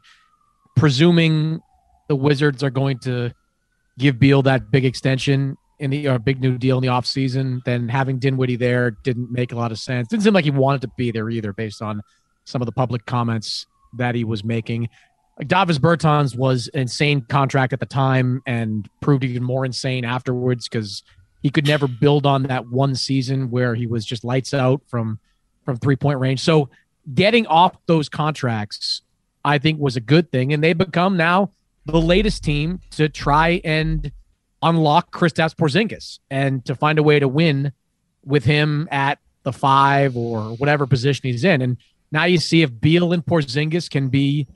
[0.76, 1.62] presuming
[2.08, 3.32] the Wizards are going to
[3.98, 7.90] give Beal that big extension in the or big new deal in the offseason, then
[7.90, 10.08] having Dinwiddie there didn't make a lot of sense.
[10.08, 12.02] Didn't seem like he wanted to be there either, based on
[12.46, 13.66] some of the public comments
[13.98, 14.90] that he was making.
[15.38, 20.06] Like Davis Bertans was an insane contract at the time and proved even more insane
[20.06, 21.04] afterwards because
[21.46, 25.20] he could never build on that one season where he was just lights out from
[25.64, 26.40] from three point range.
[26.40, 26.72] So
[27.14, 29.04] getting off those contracts,
[29.44, 31.52] I think, was a good thing, and they become now
[31.86, 34.12] the latest team to try and
[34.64, 37.74] unlock Kristaps Porzingis and to find a way to win
[38.24, 41.62] with him at the five or whatever position he's in.
[41.62, 41.78] And
[42.12, 44.48] now you see if Beal and Porzingis can be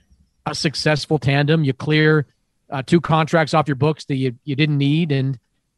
[0.48, 1.64] a successful tandem.
[1.64, 2.26] You clear
[2.72, 5.38] uh, two contracts off your books that you, you didn't need, and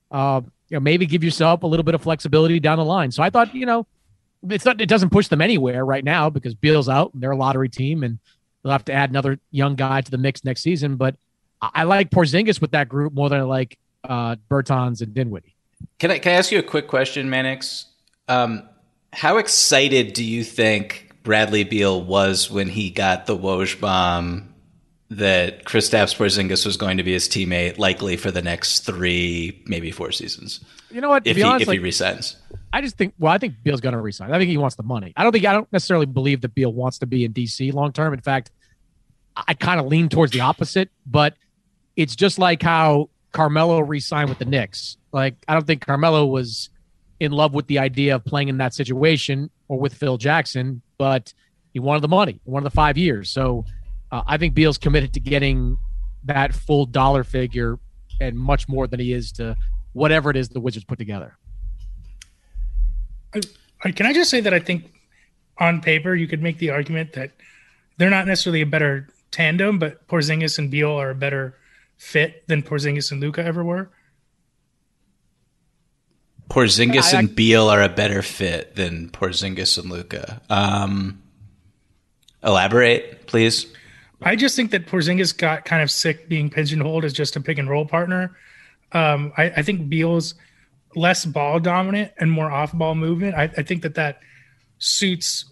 [0.10, 0.40] uh,
[0.72, 3.12] you know maybe give yourself a little bit of flexibility down the line.
[3.12, 3.86] So I thought you know
[4.50, 7.38] it's not it doesn't push them anywhere right now because Beal's out and they're a
[7.38, 8.18] lottery team and
[8.64, 10.96] they'll have to add another young guy to the mix next season.
[10.96, 11.16] But
[11.62, 15.54] I like Porzingis with that group more than I like uh, Bertans and Dinwiddie.
[16.00, 17.88] Can I can I ask you a quick question, Mannix?
[18.30, 18.64] Um,
[19.12, 24.51] how excited do you think Bradley Beal was when he got the Woj bomb
[25.12, 29.92] that Kristaps Porzingis was going to be his teammate, likely for the next three, maybe
[29.92, 30.64] four seasons?
[30.90, 31.28] You know what?
[31.28, 32.38] If, he, honest, if like, he resigns,
[32.74, 33.14] I just think.
[33.20, 34.32] Well, I think Beal's going to resign.
[34.32, 35.14] I think he wants the money.
[35.16, 35.46] I don't think.
[35.46, 38.14] I don't necessarily believe that Beal wants to be in DC long term.
[38.14, 38.52] In fact,
[39.36, 40.90] I kind of lean towards the opposite.
[41.06, 41.36] But
[41.96, 44.98] it's just like how Carmelo re-signed with the Knicks.
[45.12, 46.70] Like I don't think Carmelo was
[47.20, 51.34] in love with the idea of playing in that situation or with Phil Jackson, but
[51.74, 53.30] he wanted the money, he wanted the five years.
[53.30, 53.66] So
[54.12, 55.78] uh, I think Beal's committed to getting
[56.26, 57.80] that full dollar figure
[58.20, 59.58] and much more than he is to
[59.94, 61.38] whatever it is the Wizards put together.
[63.34, 63.42] I,
[63.84, 64.92] I, can I just say that I think
[65.58, 67.32] on paper you could make the argument that
[67.98, 71.56] they're not necessarily a better tandem, but Porzingis and Beal are a better
[71.98, 73.90] fit than Porzingis and Luka ever were?
[76.50, 80.42] Porzingis I, and Beal are a better fit than Porzingis and Luka.
[80.50, 81.22] Um,
[82.44, 83.74] elaborate, please.
[84.22, 87.58] I just think that Porzingis got kind of sick being pigeonholed as just a pick
[87.58, 88.38] and roll partner.
[88.92, 90.36] Um, I, I, think Beal's
[90.96, 93.36] less ball dominant and more off ball movement.
[93.36, 94.20] I, I think that that
[94.80, 95.46] suits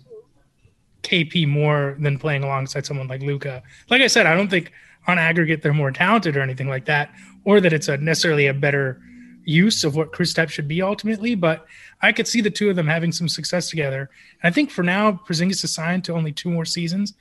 [1.03, 3.63] KP more than playing alongside someone like Luka.
[3.89, 4.71] Like I said, I don't think
[5.07, 7.11] on aggregate they're more talented or anything like that,
[7.45, 9.01] or that it's a necessarily a better
[9.45, 11.33] use of what Chris Kristaps should be ultimately.
[11.33, 11.65] But
[12.01, 14.09] I could see the two of them having some success together.
[14.43, 17.13] And I think for now, Porzingis is signed to only two more seasons.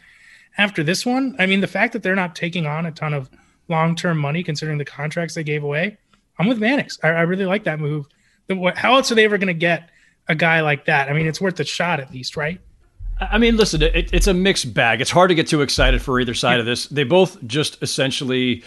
[0.59, 3.31] After this one, I mean, the fact that they're not taking on a ton of
[3.69, 5.97] long-term money, considering the contracts they gave away,
[6.39, 6.99] I'm with Mannix.
[7.03, 8.07] I, I really like that move.
[8.49, 9.89] The, what, how else are they ever going to get
[10.29, 11.09] a guy like that?
[11.09, 12.61] I mean, it's worth a shot at least, right?
[13.21, 15.01] I mean, listen, it, it's a mixed bag.
[15.01, 16.87] It's hard to get too excited for either side of this.
[16.87, 18.63] They both just essentially,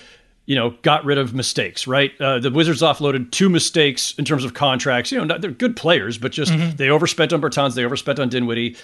[0.46, 2.12] you know, got rid of mistakes, right?
[2.20, 5.12] Uh, the Wizards offloaded two mistakes in terms of contracts.
[5.12, 6.76] You know, not, they're good players, but just mm-hmm.
[6.76, 8.76] they overspent on Bertans, they overspent on Dinwiddie.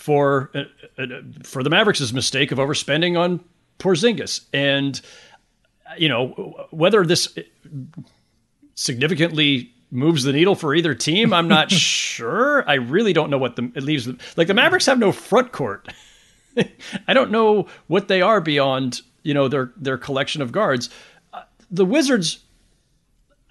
[0.00, 1.06] For uh, uh,
[1.42, 3.44] for the Mavericks' mistake of overspending on
[3.78, 4.98] Porzingis, and
[5.98, 7.36] you know whether this
[8.74, 11.34] significantly moves the needle for either team.
[11.34, 12.68] I'm not sure.
[12.68, 14.08] I really don't know what the it leaves.
[14.36, 15.92] Like the Mavericks have no front court.
[17.06, 20.90] I don't know what they are beyond you know their their collection of guards.
[21.32, 22.40] Uh, the Wizards.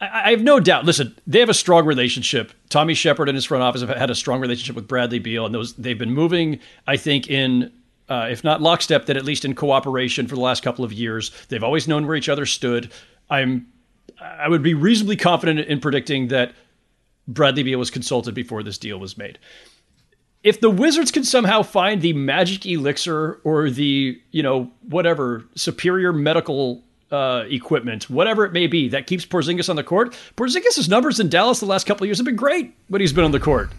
[0.01, 0.85] I, I have no doubt.
[0.85, 2.51] Listen, they have a strong relationship.
[2.69, 5.53] Tommy Shepard and his front office have had a strong relationship with Bradley Beal, and
[5.53, 6.59] those they've been moving.
[6.87, 7.71] I think in
[8.07, 11.31] uh, if not lockstep, then at least in cooperation for the last couple of years.
[11.49, 12.91] They've always known where each other stood.
[13.29, 13.67] I'm
[14.19, 16.53] I would be reasonably confident in predicting that
[17.27, 19.37] Bradley Beal was consulted before this deal was made.
[20.43, 26.13] If the Wizards can somehow find the magic elixir or the, you know, whatever superior
[26.13, 31.19] medical uh, equipment, whatever it may be, that keeps Porzingis on the court, Porzingis' numbers
[31.19, 33.39] in Dallas the last couple of years have been great when he's been on the
[33.39, 33.71] court.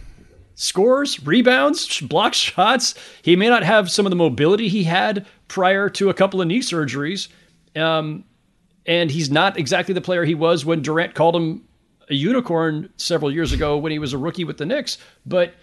[0.57, 2.95] Scores, rebounds, block shots.
[3.23, 6.49] He may not have some of the mobility he had prior to a couple of
[6.49, 7.29] knee surgeries.
[7.75, 8.25] Um,
[8.85, 11.65] and he's not exactly the player he was when Durant called him
[12.11, 14.99] a unicorn several years ago when he was a rookie with the Knicks.
[15.25, 15.55] But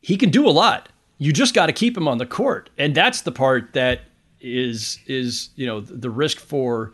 [0.00, 0.90] he can do a lot.
[1.18, 4.00] You just got to keep him on the court, and that's the part that
[4.42, 6.92] is is you know the risk for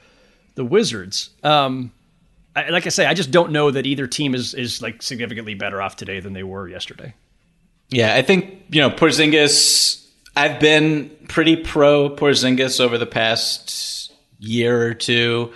[0.54, 1.30] the Wizards.
[1.42, 1.92] Um,
[2.54, 5.54] I, like I say, I just don't know that either team is is like significantly
[5.54, 7.14] better off today than they were yesterday.
[7.90, 10.04] Yeah, I think you know Porzingis.
[10.36, 15.52] I've been pretty pro Porzingis over the past year or two.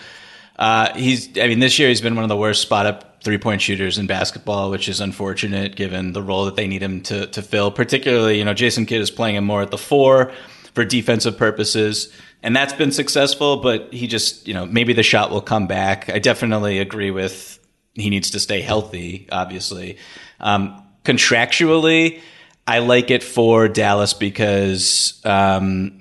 [0.58, 3.38] Uh, he's, I mean, this year he's been one of the worst spot up three
[3.38, 7.26] point shooters in basketball, which is unfortunate given the role that they need him to,
[7.28, 7.70] to fill.
[7.70, 10.32] Particularly, you know, Jason Kidd is playing him more at the four
[10.74, 12.12] for defensive purposes.
[12.42, 16.10] And that's been successful, but he just, you know, maybe the shot will come back.
[16.10, 17.58] I definitely agree with
[17.94, 19.98] he needs to stay healthy, obviously.
[20.40, 22.20] Um, contractually,
[22.66, 25.98] I like it for Dallas because, um,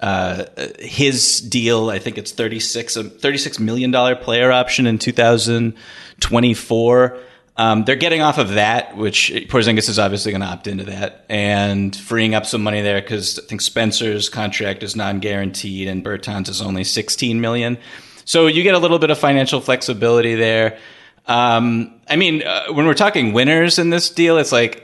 [0.00, 0.46] uh,
[0.78, 7.18] his deal, I think it's 36, $36 million player option in 2024.
[7.56, 11.24] Um, they're getting off of that, which Porzingis is obviously going to opt into that
[11.28, 16.48] and freeing up some money there because I think Spencer's contract is non-guaranteed and Bertans
[16.48, 17.78] is only 16 million.
[18.24, 20.78] So you get a little bit of financial flexibility there.
[21.26, 24.82] Um, I mean, uh, when we're talking winners in this deal, it's like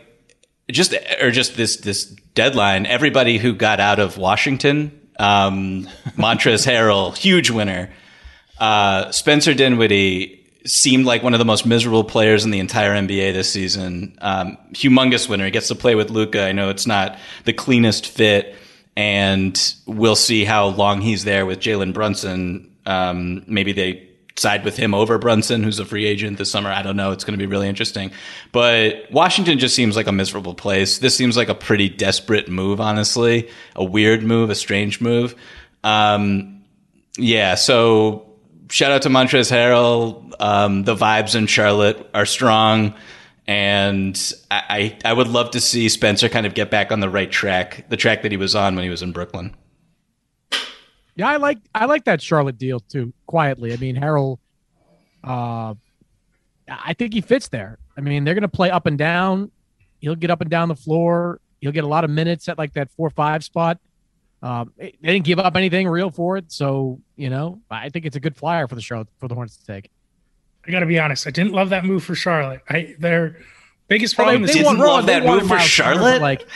[0.71, 2.87] just or just this this deadline.
[2.87, 5.85] Everybody who got out of Washington um,
[6.17, 7.91] Montrezl Harrell, huge winner.
[8.59, 10.40] Uh, Spencer Dinwiddie
[10.71, 14.17] seemed like one of the most miserable players in the entire NBA this season.
[14.21, 15.45] Um, humongous winner.
[15.45, 16.43] He gets to play with Luka.
[16.43, 18.55] I know it's not the cleanest fit,
[18.97, 22.71] and we'll see how long he's there with Jalen Brunson.
[22.87, 26.71] Um, maybe they side with him over Brunson, who's a free agent this summer.
[26.71, 27.13] I don't know.
[27.13, 28.11] It's going to be really interesting.
[28.53, 30.99] But Washington just seems like a miserable place.
[30.99, 33.51] This seems like a pretty desperate move, honestly.
[33.77, 35.35] A weird move, a strange move.
[35.85, 36.63] Um,
[37.19, 38.30] yeah, so
[38.71, 40.33] shout out to Montrezl Harrell.
[40.41, 42.95] Um, the vibes in Charlotte are strong.
[43.47, 47.31] And I, I would love to see Spencer kind of get back on the right
[47.31, 49.57] track, the track that he was on when he was in Brooklyn.
[51.17, 53.13] Yeah, I like I like that Charlotte deal too.
[53.27, 54.39] Quietly, I mean Harrell.
[55.25, 55.75] Uh,
[56.69, 57.79] I think he fits there.
[57.97, 59.51] I mean, they're going to play up and down.
[60.01, 61.41] He'll get up and down the floor.
[61.61, 63.79] He'll get a lot of minutes at like that four five spot.
[64.43, 68.17] Um, they didn't give up anything real for it, so you know I think it's
[68.17, 69.91] a good flyer for the Charlotte for the Hornets to take.
[70.67, 71.27] I got to be honest.
[71.27, 72.63] I didn't love that move for Charlotte.
[72.69, 73.41] I their
[73.89, 76.19] biggest problem well, they, is they didn't love that move for Charlotte.
[76.19, 76.47] Turner, like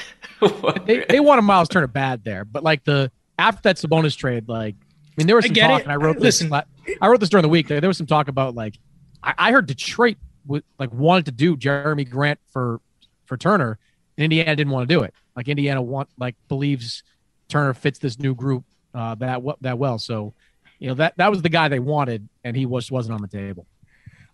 [0.87, 4.49] they, they want a Miles Turner bad there, but like the after that bonus trade,
[4.49, 5.83] like I mean, there was some talk, it.
[5.85, 6.43] and I wrote this.
[6.43, 6.53] Listen,
[7.01, 7.69] I wrote this during the week.
[7.69, 8.79] There was some talk about like
[9.23, 10.17] I, I heard Detroit
[10.47, 12.81] would like wanted to do Jerami Grant for
[13.27, 13.79] for Turner,
[14.17, 15.15] and Indiana didn't want to do it.
[15.37, 17.03] Like Indiana want like believes
[17.49, 18.65] Turner fits this new group
[18.95, 19.99] uh, that that well.
[19.99, 20.35] So
[20.79, 23.29] you know that that was the guy they wanted, and he was wasn't on the
[23.29, 23.67] table.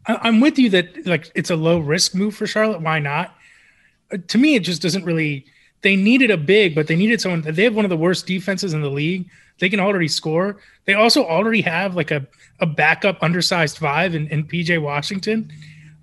[0.07, 2.81] I'm with you that like it's a low risk move for Charlotte.
[2.81, 3.35] Why not?
[4.13, 5.47] Uh, to me, it just doesn't really
[5.83, 7.43] they needed a big, but they needed someone.
[7.43, 9.29] They have one of the worst defenses in the league.
[9.59, 10.59] They can already score.
[10.85, 12.27] They also already have like a,
[12.61, 15.51] a backup undersized five in, in PJ Washington,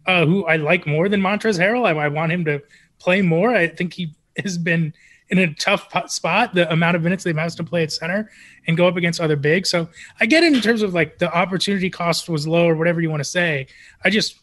[0.05, 1.85] uh, who I like more than Montrezl Harrell.
[1.85, 2.61] I, I, want him to
[2.99, 3.55] play more.
[3.55, 4.93] I think he has been
[5.29, 6.53] in a tough spot.
[6.53, 8.31] The amount of minutes they've asked to play at center
[8.65, 9.69] and go up against other bigs.
[9.69, 13.01] So I get it in terms of like the opportunity cost was low or whatever
[13.01, 13.67] you want to say.
[14.03, 14.39] I just,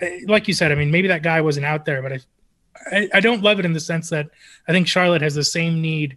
[0.00, 2.18] eh, like you said, I mean, maybe that guy wasn't out there, but I
[2.90, 4.30] I, I don't love it in the sense that
[4.68, 6.16] I think Charlotte has the same need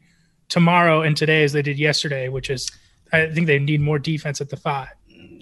[0.49, 2.69] tomorrow and today as they did yesterday, which is
[3.11, 4.89] I think they need more defense at the five.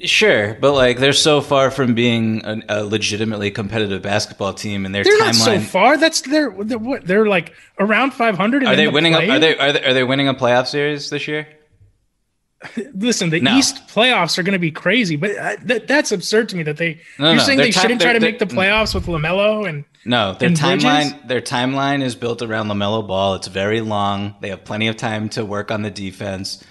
[0.04, 4.94] Sure, but like they're so far from being a, a legitimately competitive basketball team, and
[4.94, 5.26] their they're timeline.
[5.26, 5.98] not so far.
[5.98, 8.66] That's they're they're, what, they're like around five hundred.
[8.66, 9.14] Are they winning?
[9.14, 11.48] A, are they are they are they winning a playoff series this year?
[12.94, 13.58] Listen, the no.
[13.58, 16.78] East playoffs are going to be crazy, but uh, th- that's absurd to me that
[16.78, 17.02] they.
[17.20, 19.86] No, you're no, saying they time, shouldn't try to make the playoffs with LaMelo and
[20.06, 21.28] no, their and timeline Bridges?
[21.28, 23.36] their timeline is built around LaMelo Ball.
[23.36, 24.36] It's very long.
[24.42, 26.64] They have plenty of time to work on the defense.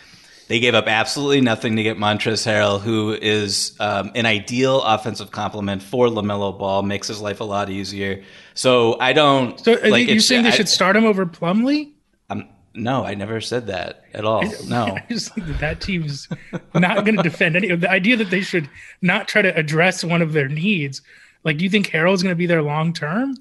[0.54, 5.32] They gave up absolutely nothing to get Montrezl Harrell, who is um, an ideal offensive
[5.32, 8.22] complement for LaMelo Ball, makes his life a lot easier.
[8.54, 9.58] So I don't.
[9.58, 11.94] So like, you saying they I, should start him over Plumlee?
[12.30, 14.44] Um, no, I never said that at all.
[14.68, 16.28] No, I just think that that team's
[16.72, 17.74] not going to defend any.
[17.74, 18.70] The idea that they should
[19.02, 21.02] not try to address one of their needs.
[21.42, 23.36] Like, do you think Harrell's going to be there long term?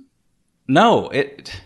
[0.67, 1.61] No, it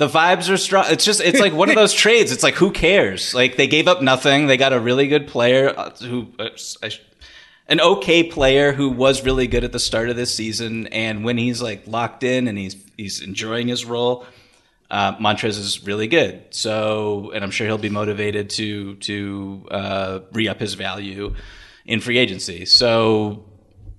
[0.00, 0.86] the vibes are strong.
[0.88, 2.32] It's just it's like one of those trades.
[2.32, 3.34] It's like who cares?
[3.34, 4.46] Like they gave up nothing.
[4.46, 6.48] They got a really good player uh, who uh,
[7.66, 11.36] an okay player who was really good at the start of this season and when
[11.36, 14.24] he's like locked in and he's he's enjoying his role,
[14.90, 16.44] uh, Montrezl is really good.
[16.48, 21.34] So, and I'm sure he'll be motivated to to uh, re up his value
[21.84, 22.64] in free agency.
[22.64, 23.44] So,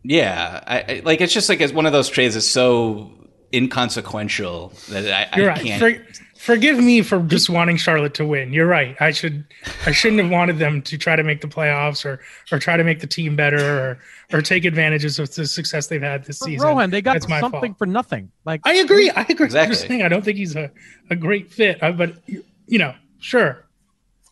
[0.01, 3.20] yeah, I, I, like it's just like it's one of those trades that's so
[3.53, 5.65] inconsequential that I, You're I right.
[5.65, 5.79] can't.
[5.79, 8.51] For, forgive me for just wanting Charlotte to win.
[8.51, 8.95] You're right.
[8.99, 9.45] I should
[9.85, 12.19] I shouldn't have wanted them to try to make the playoffs or
[12.51, 13.99] or try to make the team better or
[14.33, 16.67] or take advantages of the success they've had this season.
[16.67, 17.77] Rohan, they got something fault.
[17.77, 18.31] for nothing.
[18.43, 19.11] Like I agree.
[19.11, 19.45] I agree.
[19.45, 19.75] Exactly.
[19.75, 20.71] Saying, I don't think he's a,
[21.09, 23.65] a great fit, uh, but you know, sure.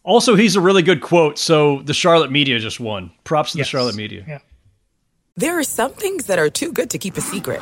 [0.04, 1.38] Also, he's a really good quote.
[1.38, 3.12] So the Charlotte media just won.
[3.24, 3.68] Props to yes.
[3.68, 4.26] the Charlotte media.
[4.28, 4.40] Yeah.
[5.36, 7.62] There are some things that are too good to keep a secret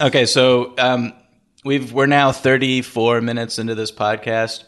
[0.00, 1.12] Okay, so um,
[1.62, 4.64] we've we're now 34 minutes into this podcast,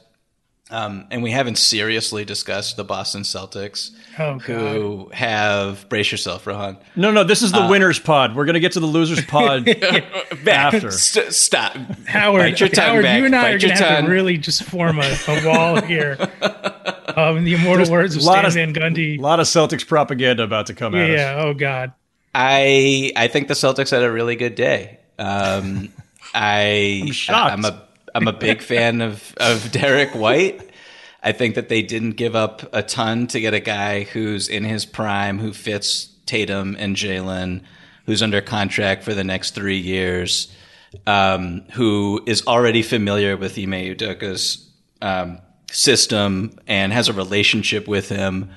[0.71, 6.77] um, and we haven't seriously discussed the Boston Celtics, oh, who have brace yourself, Rohan.
[6.97, 8.37] No, no, this is the uh, winners pod.
[8.37, 9.67] We're gonna get to the losers pod
[10.47, 10.91] after.
[10.91, 11.77] St- stop,
[12.07, 12.59] Howard.
[12.59, 13.19] Howard, back.
[13.19, 14.05] you and I Bite are gonna have tongue.
[14.05, 16.19] to really just form a, a wall here.
[17.17, 19.19] Um, in the immortal There's words of Stan Van Gundy.
[19.19, 21.11] A lot of Celtics propaganda about to come yeah, us.
[21.11, 21.43] Yeah.
[21.45, 21.93] Oh God.
[22.35, 24.99] I I think the Celtics had a really good day.
[25.19, 25.93] Um,
[26.35, 30.71] I I'm, I'm a I'm a big fan of of Derrick White.
[31.23, 34.65] I think that they didn't give up a ton to get a guy who's in
[34.65, 37.63] his prime, who fits Tatum and Jaylen,
[38.07, 40.53] who's under contract for the next three years,
[41.07, 44.69] um, who is already familiar with Ime Udoka's
[45.01, 45.39] um,
[45.71, 48.51] system and has a relationship with him.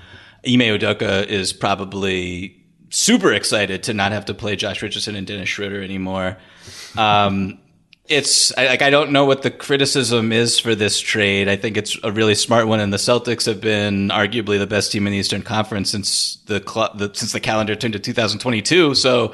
[0.47, 5.49] Ime Udoka is probably super excited to not have to play Josh Richardson and Dennis
[5.49, 6.37] Schroeder anymore.
[6.97, 7.59] Um,
[8.07, 11.47] it's like I don't know what the criticism is for this trade.
[11.47, 14.91] I think it's a really smart one, and the Celtics have been arguably the best
[14.91, 16.59] team in the Eastern Conference since the,
[16.95, 18.93] the since the calendar turned to 2022.
[18.93, 19.33] So,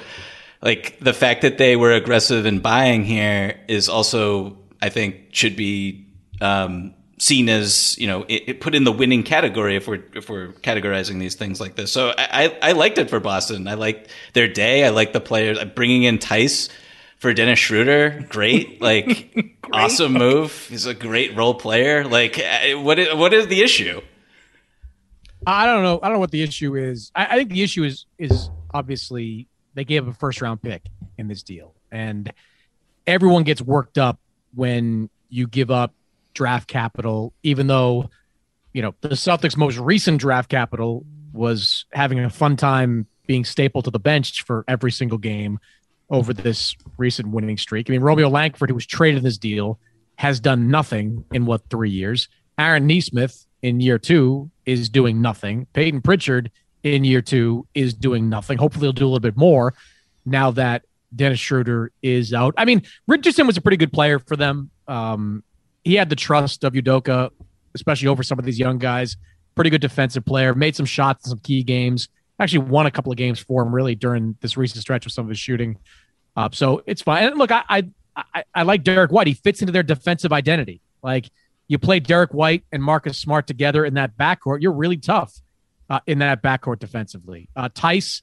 [0.61, 5.57] like the fact that they were aggressive in buying here is also I think should
[5.57, 6.05] be
[6.39, 10.27] um, seen as you know it, it, put in the winning category if we're if
[10.27, 11.91] we're categorizing these things like this.
[11.91, 13.67] So I, I, I liked it for Boston.
[13.67, 14.83] I liked their day.
[14.85, 16.69] I liked the players bringing in Theis
[17.17, 18.25] for Dennis Schroeder.
[18.27, 19.55] Great, like great.
[19.71, 20.67] awesome move.
[20.67, 22.05] He's a great role player.
[22.05, 22.41] Like
[22.73, 24.01] what is, what is the issue?
[25.45, 25.99] I don't know.
[26.01, 27.11] I don't know what the issue is.
[27.15, 30.83] I, I think the issue is is obviously they gave a first round pick
[31.17, 32.33] in this deal, and
[33.05, 34.19] everyone gets worked up
[34.53, 35.93] when you give up
[36.33, 38.09] draft capital, even though,
[38.73, 43.85] you know, the Celtics' most recent draft capital was having a fun time being stapled
[43.85, 45.59] to the bench for every single game
[46.09, 47.89] over this recent winning streak.
[47.89, 49.79] I mean, Romeo Langford, who was traded in this deal,
[50.15, 52.27] has done nothing in what three years.
[52.57, 55.67] Aaron Nesmith in year two is doing nothing.
[55.73, 56.51] Peyton Pritchard
[56.83, 58.57] in year two is doing nothing.
[58.57, 59.73] Hopefully, he'll do a little bit more
[60.25, 60.83] now that
[61.15, 62.53] Dennis Schroeder is out.
[62.57, 64.69] I mean, Richardson was a pretty good player for them.
[64.87, 65.43] Um,
[65.83, 67.31] he had the trust of Udoka,
[67.75, 69.17] especially over some of these young guys.
[69.55, 72.07] Pretty good defensive player, made some shots in some key games.
[72.39, 75.25] Actually, won a couple of games for him really during this recent stretch with some
[75.25, 75.77] of his shooting.
[76.35, 77.25] Uh, so it's fine.
[77.25, 77.83] And look, I, I
[78.15, 79.27] I I like Derrick White.
[79.27, 80.81] He fits into their defensive identity.
[81.03, 81.29] Like
[81.67, 85.41] you play Derrick White and Marcus Smart together in that backcourt, you're really tough
[85.89, 87.49] uh, in that backcourt defensively.
[87.55, 88.21] Uh, Theis,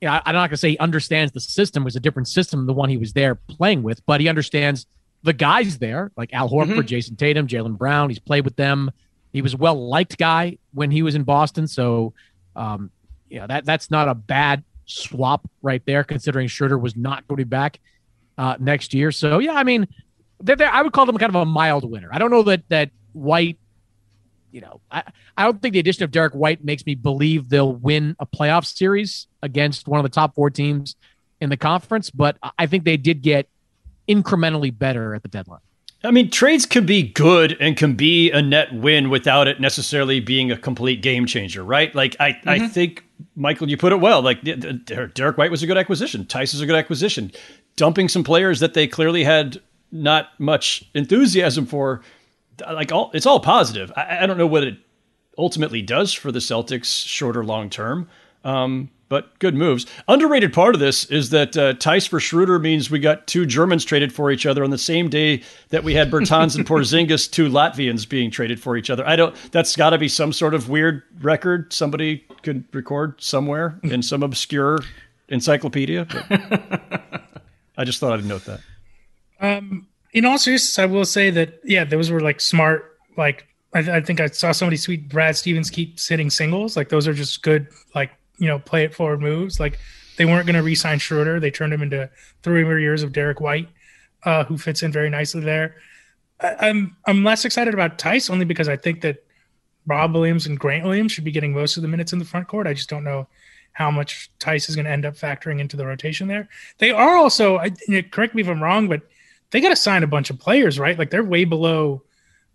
[0.00, 1.82] you know, I, am not going to say he understands the system.
[1.82, 4.28] It was a different system than the one he was there playing with, but he
[4.28, 4.86] understands
[5.22, 6.80] the guys there, like Al Horford, mm-hmm.
[6.80, 8.08] Jayson Tatum, Jaylen Brown.
[8.08, 8.90] He's played with them.
[9.32, 11.66] He was a well liked guy when he was in Boston.
[11.66, 12.12] So,
[12.56, 12.90] um,
[13.28, 17.44] yeah, that that's not a bad swap right there, considering Schroeder was not going to
[17.44, 17.80] be back
[18.36, 19.12] uh, next year.
[19.12, 19.86] So, yeah, I mean,
[20.40, 22.08] they're, they're, I would call them kind of a mild winner.
[22.12, 23.58] I don't know that that White,
[24.50, 25.02] you know, I,
[25.36, 28.66] I don't think the addition of Derrick White makes me believe they'll win a playoff
[28.66, 30.96] series against one of the top four teams
[31.40, 33.48] in the conference, but I think they did get
[34.08, 35.60] incrementally better at the deadline.
[36.04, 40.18] I mean, trades can be good and can be a net win without it necessarily
[40.18, 41.94] being a complete game changer, right?
[41.94, 42.48] Like, I, mm-hmm.
[42.48, 43.04] I think,
[43.36, 44.20] Michael, you put it well.
[44.20, 46.24] Like, Derrick White was a good acquisition.
[46.24, 47.30] Theis is a good acquisition.
[47.76, 49.60] Dumping some players that they clearly had
[49.92, 52.02] not much enthusiasm for,
[52.68, 53.92] like, all it's all positive.
[53.94, 54.78] I, I don't know what it
[55.38, 58.08] ultimately does for the Celtics, short or long term.
[58.42, 59.84] Um, but good moves.
[60.08, 63.84] Underrated part of this is that uh, Theis for Schroeder means we got two Germans
[63.84, 67.50] traded for each other on the same day that we had Bertans and Porzingis, two
[67.50, 69.06] Latvians being traded for each other.
[69.06, 69.36] I don't.
[69.52, 74.22] That's got to be some sort of weird record somebody could record somewhere in some
[74.22, 74.78] obscure
[75.28, 76.06] encyclopedia.
[77.76, 78.60] I just thought I'd note that.
[79.42, 82.96] Um, in all seriousness, I will say that yeah, those were like smart.
[83.18, 86.78] Like I, I think I saw somebody tweet Brad Stevens keep sitting singles.
[86.78, 89.60] Like those are just good like you know, play it forward moves.
[89.60, 89.78] Like
[90.16, 91.40] they weren't going to re-sign Schroeder.
[91.40, 92.10] They turned him into
[92.42, 93.68] three more years of Derrick White,
[94.24, 95.76] uh, who fits in very nicely there.
[96.40, 99.24] I, I'm I'm less excited about Theis only because I think that
[99.86, 102.48] Rob Williams and Grant Williams should be getting most of the minutes in the front
[102.48, 102.66] court.
[102.66, 103.26] I just don't know
[103.72, 106.48] how much Theis is going to end up factoring into the rotation there.
[106.78, 107.70] They are also, I,
[108.10, 109.02] correct me if I'm wrong, but
[109.50, 110.98] they got to sign a bunch of players, right?
[110.98, 112.02] Like they're way below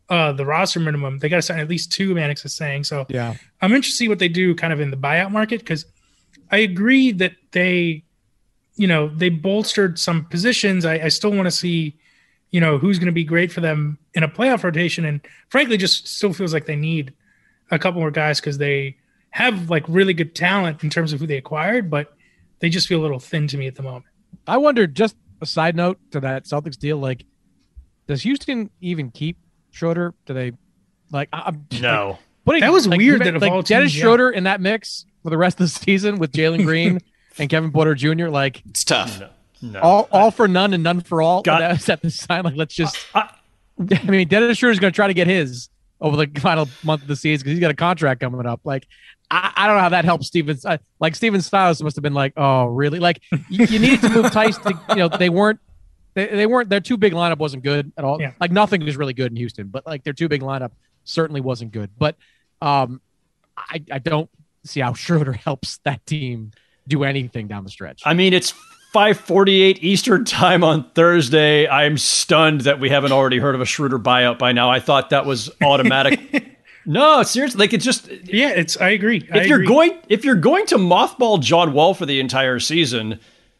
[0.10, 1.20] uh, the roster minimum.
[1.20, 2.14] They got to sign at least two.
[2.16, 3.05] Mannix is saying so.
[3.10, 5.86] Yeah, I'm interested to see what they do kind of in the buyout market because
[6.51, 8.03] I agree that they,
[8.76, 10.86] you know, they bolstered some positions.
[10.86, 11.97] I, I still want to see,
[12.51, 15.78] you know, who's going to be great for them in a playoff rotation, and frankly,
[15.78, 17.14] just still feels like they need
[17.72, 18.95] a couple more guys because they
[19.32, 22.14] have like really good talent in terms of who they acquired, but
[22.60, 24.05] they just feel a little thin to me at the moment.
[24.47, 24.88] I wonder.
[24.88, 27.26] Just a side note to that Celtics deal, like,
[28.08, 29.38] does Houston even keep
[29.78, 30.14] Schroeder?
[30.26, 30.54] Do they
[31.12, 31.30] like?
[31.32, 32.10] I'm no.
[32.10, 33.22] Like, putting, that was like, weird.
[33.22, 34.02] That like Dennis yeah.
[34.02, 37.00] Schroeder in that mix for the rest of the season with Jalen Green
[37.38, 38.28] and Kevin Porter Jr.
[38.28, 39.20] Like it's tough.
[39.20, 39.30] No,
[39.62, 39.80] no.
[39.80, 41.42] All all for none and none for all.
[41.42, 42.44] Got that at the sign.
[42.44, 42.98] Like let's just.
[43.14, 43.28] Uh,
[43.92, 45.70] I mean, Dennis Schroeder is going to try to get his
[46.02, 48.62] over the final month of the season because he's got a contract coming up.
[48.64, 48.88] Like,
[49.30, 50.66] I, I don't know how that helps Stevens.
[51.00, 53.00] Like Stephen Silas must have been like, oh, really?
[53.00, 55.60] Like, you, you needed to move Theis to, you know, they weren't
[56.18, 58.20] they, they weren't their two big lineup wasn't good at all.
[58.20, 58.32] Yeah.
[58.39, 60.72] Like nothing was really good in Houston, but like their two big lineup
[61.03, 61.91] certainly wasn't good.
[61.95, 62.15] But
[62.59, 63.01] um,
[63.55, 64.30] I I don't
[64.63, 66.51] see how Schroeder helps that team
[66.88, 68.01] do anything down the stretch.
[68.03, 68.51] I mean, it's
[68.95, 71.68] 5:48 Eastern time on Thursday.
[71.68, 74.72] I'm stunned that we haven't already heard of a Schroeder buyout by now.
[74.72, 76.59] I thought that was automatic.
[76.88, 78.76] no, seriously, like it's just yeah, it's.
[78.78, 79.18] I agree.
[79.18, 79.68] If I you're agree.
[79.68, 83.20] going, if you're going to mothball John Wall for the entire season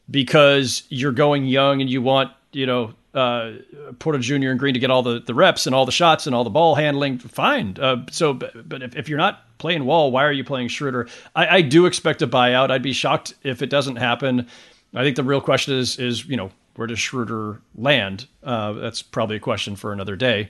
[0.10, 3.54] because you're going young and you want you know, uh,
[4.00, 4.50] Porter Jr.
[4.50, 6.50] and Green to get all the, the reps and all the shots and all the
[6.50, 7.76] ball handling, fine.
[7.80, 11.08] Uh, so, but, but if, if, you're not playing Wall, why are you playing Schroeder?
[11.36, 12.70] I, I, do expect a buyout.
[12.70, 14.48] I'd be shocked if it doesn't happen.
[14.94, 18.28] I think the real question is, is you know, where does Schroeder land?
[18.44, 20.50] Uh, that's probably a question for another day.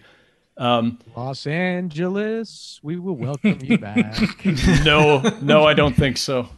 [0.58, 4.18] Um, Los Angeles, we will welcome you back.
[4.84, 6.50] no, no, I don't think so.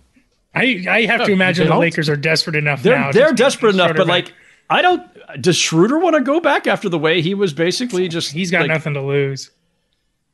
[0.56, 3.12] I, I have to imagine the Lakers are desperate enough they're, now.
[3.12, 4.34] They're desperate enough, but like
[4.70, 5.04] I don't.
[5.40, 8.32] Does Schroeder want to go back after the way he was basically just?
[8.32, 9.52] He's got like, nothing to lose.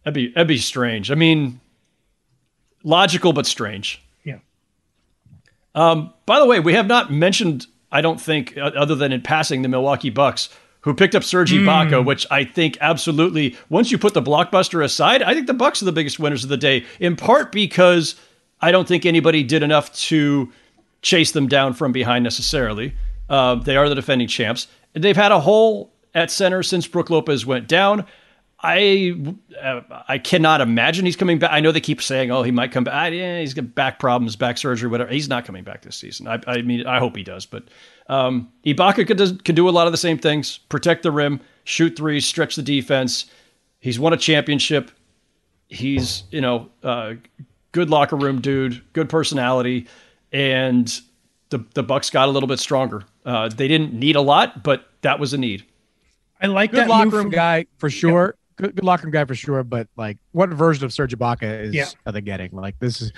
[0.04, 1.12] That'd be that'd be strange.
[1.12, 1.60] I mean,
[2.84, 4.02] logical but strange.
[4.24, 4.40] Yeah.
[5.74, 6.14] Um.
[6.26, 7.68] By the way, we have not mentioned.
[7.92, 10.50] I don't think, other than in passing, the Milwaukee Bucks,
[10.82, 12.06] who picked up Serge mm.
[12.06, 13.58] Which I think absolutely.
[13.70, 16.50] Once you put the blockbuster aside, I think the Bucks are the biggest winners of
[16.50, 16.86] the day.
[17.00, 18.16] In part because
[18.62, 20.52] I don't think anybody did enough to
[21.02, 22.94] chase them down from behind necessarily.
[23.30, 24.68] Uh, they are the defending champs.
[24.96, 28.06] They've had a hole at center since Brook Lopez went down.
[28.66, 29.16] I
[29.62, 31.52] uh, I cannot imagine he's coming back.
[31.52, 34.36] I know they keep saying, "Oh, he might come back." Yeah, he's got back problems,
[34.36, 35.12] back surgery, whatever.
[35.12, 36.28] He's not coming back this season.
[36.28, 37.46] I, I mean, I hope he does.
[37.46, 37.66] But
[38.08, 41.96] um, Ibaka could, could do a lot of the same things: protect the rim, shoot
[41.96, 43.26] threes, stretch the defense.
[43.80, 44.90] He's won a championship.
[45.68, 47.16] He's you know uh,
[47.72, 49.88] good locker room dude, good personality,
[50.32, 50.88] and
[51.50, 53.04] the the Bucks got a little bit stronger.
[53.26, 55.66] Uh, they didn't need a lot, but that was a need.
[56.40, 58.36] I like good that locker room from, guy for sure.
[58.38, 58.68] Yeah.
[58.68, 59.64] Good, good locker room guy for sure.
[59.64, 61.88] But like, what version of Serge Ibaka is yeah.
[62.06, 62.52] are they getting?
[62.52, 63.12] Like, this is,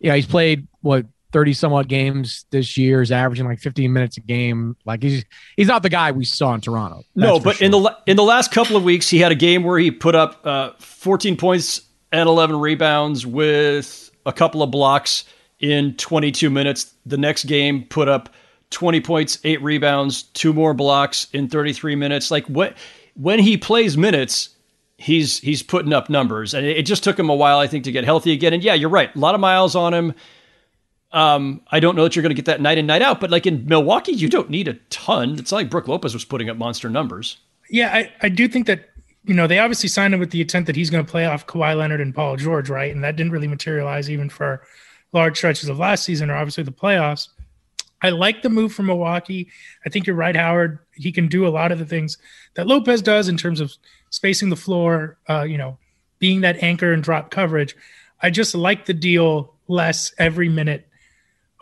[0.00, 3.00] yeah, he's played what thirty somewhat games this year.
[3.00, 4.76] He's averaging like fifteen minutes a game.
[4.84, 5.24] Like he's
[5.56, 7.04] he's not the guy we saw in Toronto.
[7.14, 7.66] No, but sure.
[7.66, 10.14] in the in the last couple of weeks, he had a game where he put
[10.14, 15.24] up uh, fourteen points and eleven rebounds with a couple of blocks
[15.60, 16.94] in 22 minutes.
[17.06, 18.28] The next game put up
[18.72, 22.30] 20 points, eight rebounds, two more blocks in 33 minutes.
[22.30, 22.76] Like what
[23.14, 24.50] when he plays minutes,
[24.96, 27.92] he's he's putting up numbers, and it, just took him a while, I think, to
[27.92, 28.52] get healthy again.
[28.52, 30.14] And yeah, you're right, a lot of miles on him.
[31.12, 33.30] Um, I don't know that you're going to get that night in night out, but
[33.30, 35.38] like in Milwaukee, you don't need a ton.
[35.38, 37.36] It's not like Brook Lopez was putting up monster numbers.
[37.68, 38.88] Yeah, I, I do think that
[39.24, 41.46] you know they obviously signed him with the intent that he's going to play off
[41.46, 42.94] Kawhi Leonard and Paul George, right?
[42.94, 44.62] And that didn't really materialize even for
[45.12, 47.28] large stretches of last season or obviously the playoffs.
[48.02, 49.48] I like the move from Milwaukee.
[49.86, 50.78] I think you're right, Howard.
[50.94, 52.18] He can do a lot of the things
[52.54, 53.72] that Lopez does in terms of
[54.10, 55.78] spacing the floor, uh, you know,
[56.18, 57.76] being that anchor and drop coverage.
[58.20, 60.88] I just like the deal less every minute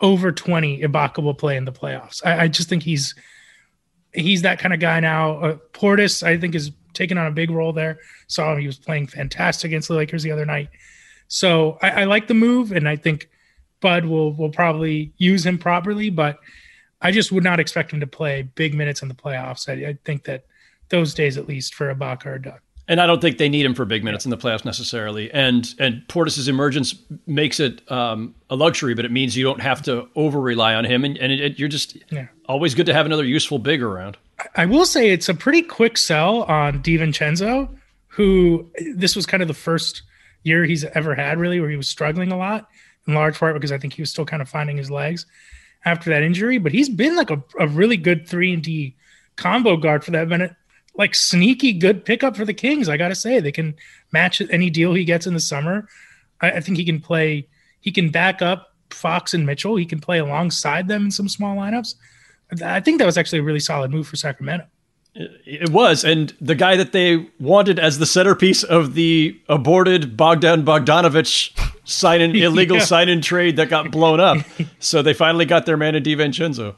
[0.01, 2.25] over 20 Ibaka will play in the playoffs.
[2.25, 3.13] I, I just think he's
[4.13, 5.39] he's that kind of guy now.
[5.39, 7.99] Uh, Portis, I think, is taking on a big role there.
[8.27, 10.69] Saw him; he was playing fantastic against the Lakers the other night.
[11.27, 13.29] So I, I like the move, and I think–
[13.81, 16.39] Bud will will probably use him properly, but
[17.01, 19.67] I just would not expect him to play big minutes in the playoffs.
[19.67, 20.45] I, I think that
[20.89, 22.59] those days, at least for Ibaka, are done.
[22.87, 25.31] And I don't think they need him for big minutes in the playoffs necessarily.
[25.31, 29.81] And and Portis's emergence makes it um, a luxury, but it means you don't have
[29.83, 32.27] to over rely on him, and, and it, it, you're just yeah.
[32.47, 34.17] always good to have another useful big around.
[34.55, 37.69] I will say it's a pretty quick sell on DiVincenzo,
[38.07, 40.01] who this was kind of the first
[40.43, 42.67] year he's ever had really where he was struggling a lot
[43.07, 45.25] in large part because I think he was still kind of finding his legs
[45.85, 46.57] after that injury.
[46.57, 48.95] But he's been like a, a really good three and D
[49.35, 50.55] combo guard for that minute.
[50.95, 52.89] Like sneaky good pickup for the Kings.
[52.89, 53.75] I gotta say they can
[54.11, 55.87] match any deal he gets in the summer.
[56.41, 57.47] I, I think he can play.
[57.79, 59.77] He can back up Fox and Mitchell.
[59.77, 61.95] He can play alongside them in some small lineups.
[62.63, 64.65] I think that was actually a really solid move for Sacramento.
[65.13, 70.63] It was, and the guy that they wanted as the centerpiece of the aborted Bogdan
[70.63, 71.51] Bogdanovich
[71.83, 72.83] sign in illegal yeah.
[72.83, 74.37] sign in trade that got blown up.
[74.79, 76.75] so they finally got their man in DiVincenzo.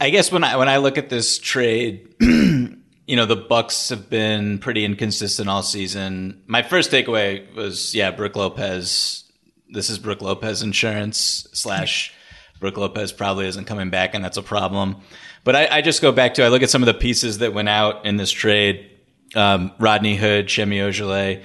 [0.00, 4.08] I guess when I when I look at this trade, you know, the Bucks have
[4.08, 6.42] been pretty inconsistent all season.
[6.46, 9.24] My first takeaway was, yeah, Brook Lopez.
[9.68, 12.14] This is Brook Lopez insurance slash
[12.60, 14.96] Brook Lopez probably isn't coming back, and that's a problem.
[15.44, 17.52] But I, I, just go back to I look at some of the pieces that
[17.52, 18.90] went out in this trade:
[19.34, 21.42] um, Rodney Hood, Semi Ojeleye,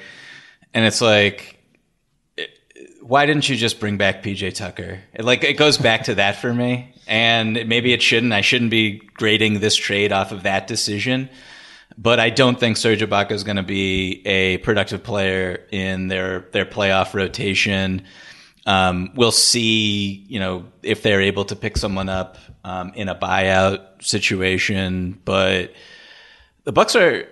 [0.74, 1.55] and it's like,
[3.08, 5.00] why didn't you just bring back PJ Tucker?
[5.20, 8.34] Like it goes back to that for me, and maybe it shouldn't.
[8.34, 11.30] I shouldn't be grading this trade off of that decision.
[11.98, 16.48] But I don't think Serge Ibaka is going to be a productive player in their
[16.52, 18.06] their playoff rotation.
[18.66, 23.14] Um, we'll see, you know, if they're able to pick someone up um, in a
[23.16, 25.74] buyout situation, but
[26.64, 27.28] the Bucks are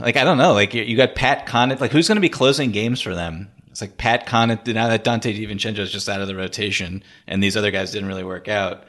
[0.00, 2.72] like I don't know, like you, got Pat Connaughton, like who's going to be closing
[2.72, 3.48] games for them?
[3.74, 7.42] It's like Pat Connaughton now that Donte DiVincenzo is just out of the rotation, and
[7.42, 8.84] these other guys didn't really work out.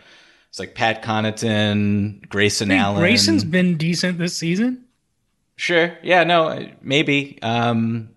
[0.49, 2.99] It's like Pat Connaughton, Grayson Allen.
[2.99, 4.85] Grayson's been decent this season.
[5.55, 7.39] Sure, yeah, no, maybe.
[7.41, 8.09] Um,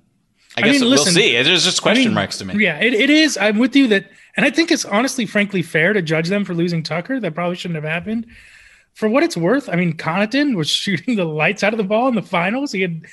[0.58, 1.42] I, I guess mean, listen, we'll see.
[1.42, 2.62] There's just question I mean, marks to me.
[2.62, 3.38] Yeah, it, it is.
[3.38, 6.52] I'm with you that, and I think it's honestly, frankly, fair to judge them for
[6.52, 7.18] losing Tucker.
[7.18, 8.26] That probably shouldn't have happened.
[8.92, 12.08] For what it's worth, I mean, Connaughton was shooting the lights out of the ball
[12.08, 12.72] in the finals.
[12.72, 13.06] He had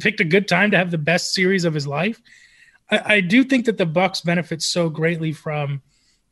[0.00, 2.20] picked a good time to have the best series of his life.
[2.90, 5.82] I, I do think that the Bucks benefit so greatly from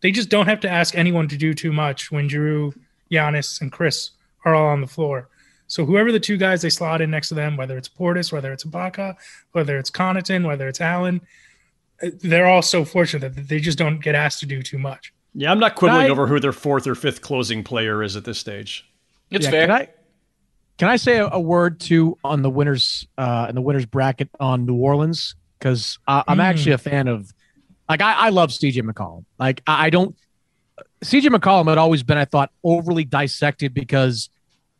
[0.00, 2.76] they just don't have to ask anyone to do too much when Jrue,
[3.10, 4.10] Giannis, and Khris
[4.44, 5.28] are all on the floor.
[5.68, 8.52] So whoever the two guys they slot in next to them, whether it's Portis, whether
[8.52, 9.16] it's Ibaka,
[9.52, 11.20] whether it's Connaughton, whether it's Allen,
[12.00, 15.12] they're all so fortunate that they just don't get asked to do too much.
[15.34, 18.24] Yeah, I'm not quibbling I, over who their fourth or fifth closing player is at
[18.24, 18.88] this stage.
[19.30, 19.66] It's yeah, fair.
[19.66, 19.88] Can I,
[20.78, 24.28] can I say a, a, word too on the winners uh, in the winners bracket
[24.38, 25.34] on New Orleans?
[25.58, 26.42] Because I'm mm.
[26.42, 27.32] actually a fan of,
[27.88, 29.24] like, I, I love CJ McCollum.
[29.38, 30.16] Like, I, I don't
[31.04, 34.30] CJ McCollum had always been, I thought, overly dissected because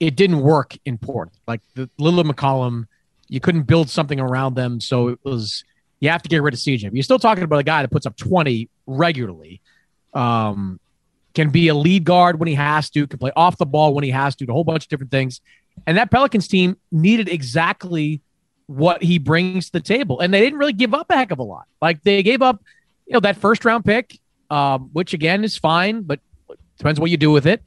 [0.01, 1.39] it didn't work in Portland.
[1.47, 2.87] Like the little McCollum,
[3.29, 5.64] you couldn't build something around them, so it was
[6.01, 6.85] you have to get rid of CJ.
[6.85, 9.61] But you're still talking about a guy that puts up 20 regularly.
[10.14, 10.81] Um,
[11.35, 14.05] can be a lead guard when he has to, can play off the ball when
[14.05, 15.43] he has to, a whole bunch of different things.
[15.87, 18.22] And that Pelicans team needed exactly
[18.67, 20.21] what he brings to the table.
[20.21, 21.67] And they didn't really give up a heck of a lot.
[21.81, 22.62] Like they gave up,
[23.07, 24.19] you know, that first round pick,
[24.51, 26.21] um, which again is fine, but
[26.79, 27.62] depends what you do with it.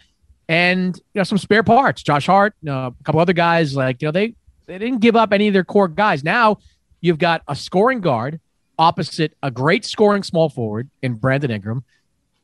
[0.47, 2.03] And you know, some spare parts.
[2.03, 4.33] Josh Hart, uh, a couple other guys, like, you know, they
[4.65, 6.23] they didn't give up any of their core guys.
[6.23, 6.57] Now
[7.01, 8.39] you've got a scoring guard
[8.79, 11.83] opposite a great scoring small forward in Brandon Ingram.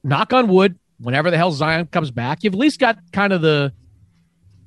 [0.03, 3.41] Knock on wood, whenever the hell Zion comes back, you've at least got kind of
[3.41, 3.73] the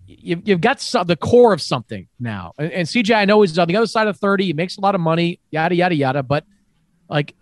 [0.08, 2.52] you've, you've got some, the core of something now.
[2.58, 4.46] And, and, CJ, I know he's on the other side of 30.
[4.46, 6.22] He makes a lot of money, yada, yada, yada.
[6.22, 6.44] But
[7.08, 7.34] like,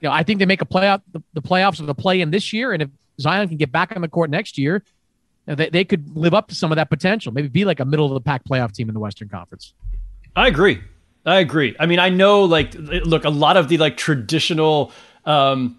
[0.00, 2.30] you know, I think they make a playoff, the, the playoffs or the play in
[2.30, 2.72] this year.
[2.72, 2.90] And if
[3.20, 4.84] Zion can get back on the court next year,
[5.46, 7.80] you know, they, they could live up to some of that potential, maybe be like
[7.80, 9.74] a middle of the pack playoff team in the Western Conference.
[10.36, 10.82] I agree.
[11.24, 11.76] I agree.
[11.78, 14.92] I mean, I know like, look, a lot of the like traditional,
[15.24, 15.78] um,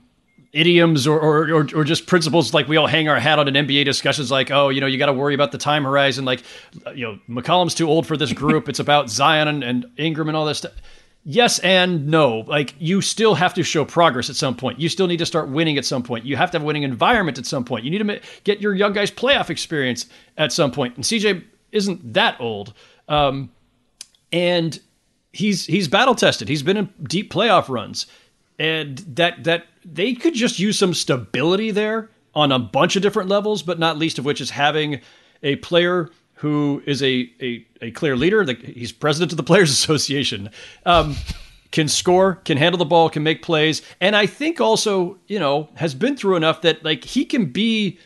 [0.54, 3.66] idioms or, or, or, or, just principles like we all hang our hat on in
[3.66, 6.26] NBA discussions like, oh, you know, you got to worry about the time horizon.
[6.26, 6.43] Like,
[6.93, 8.70] you know, McCollum's too old for this group.
[8.70, 10.74] it's about Zion and, and Ingram and all this stuff.
[11.26, 12.39] Yes and no.
[12.39, 14.80] Like, you still have to show progress at some point.
[14.80, 16.26] You still need to start winning at some point.
[16.26, 17.84] You have to have a winning environment at some point.
[17.84, 20.06] You need to get your young guys playoff experience
[20.38, 20.95] at some point.
[20.97, 22.74] And CJ isn't that old.
[23.08, 23.51] Um,
[24.32, 24.80] and
[25.32, 26.47] he's he's battle tested.
[26.47, 28.06] He's been in deep playoff runs
[28.60, 33.30] and that that they could just use some stability there on a bunch of different
[33.30, 35.01] levels, but not least of which is having
[35.41, 38.43] a player who is a a, a clear leader.
[38.54, 40.49] he's president of the Players Association.
[40.86, 41.16] Um,
[41.72, 45.70] can score, can handle the ball, can make plays, and I think also, you know,
[45.74, 47.97] has been through enough that like he can be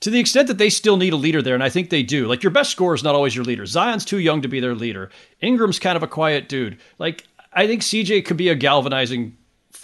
[0.00, 2.26] to the extent that they still need a leader there, and I think they do.
[2.26, 3.66] Like your best scorer is not always your leader.
[3.66, 5.10] Zion's too young to be their leader.
[5.40, 6.78] Ingram's kind of a quiet dude.
[6.98, 9.36] Like I think CJ could be a galvanizing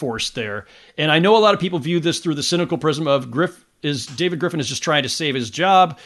[0.02, 0.66] force there.
[0.98, 3.64] And I know a lot of people view this through the cynical prism of Griff
[3.82, 5.96] is David Griffin is just trying to save his job.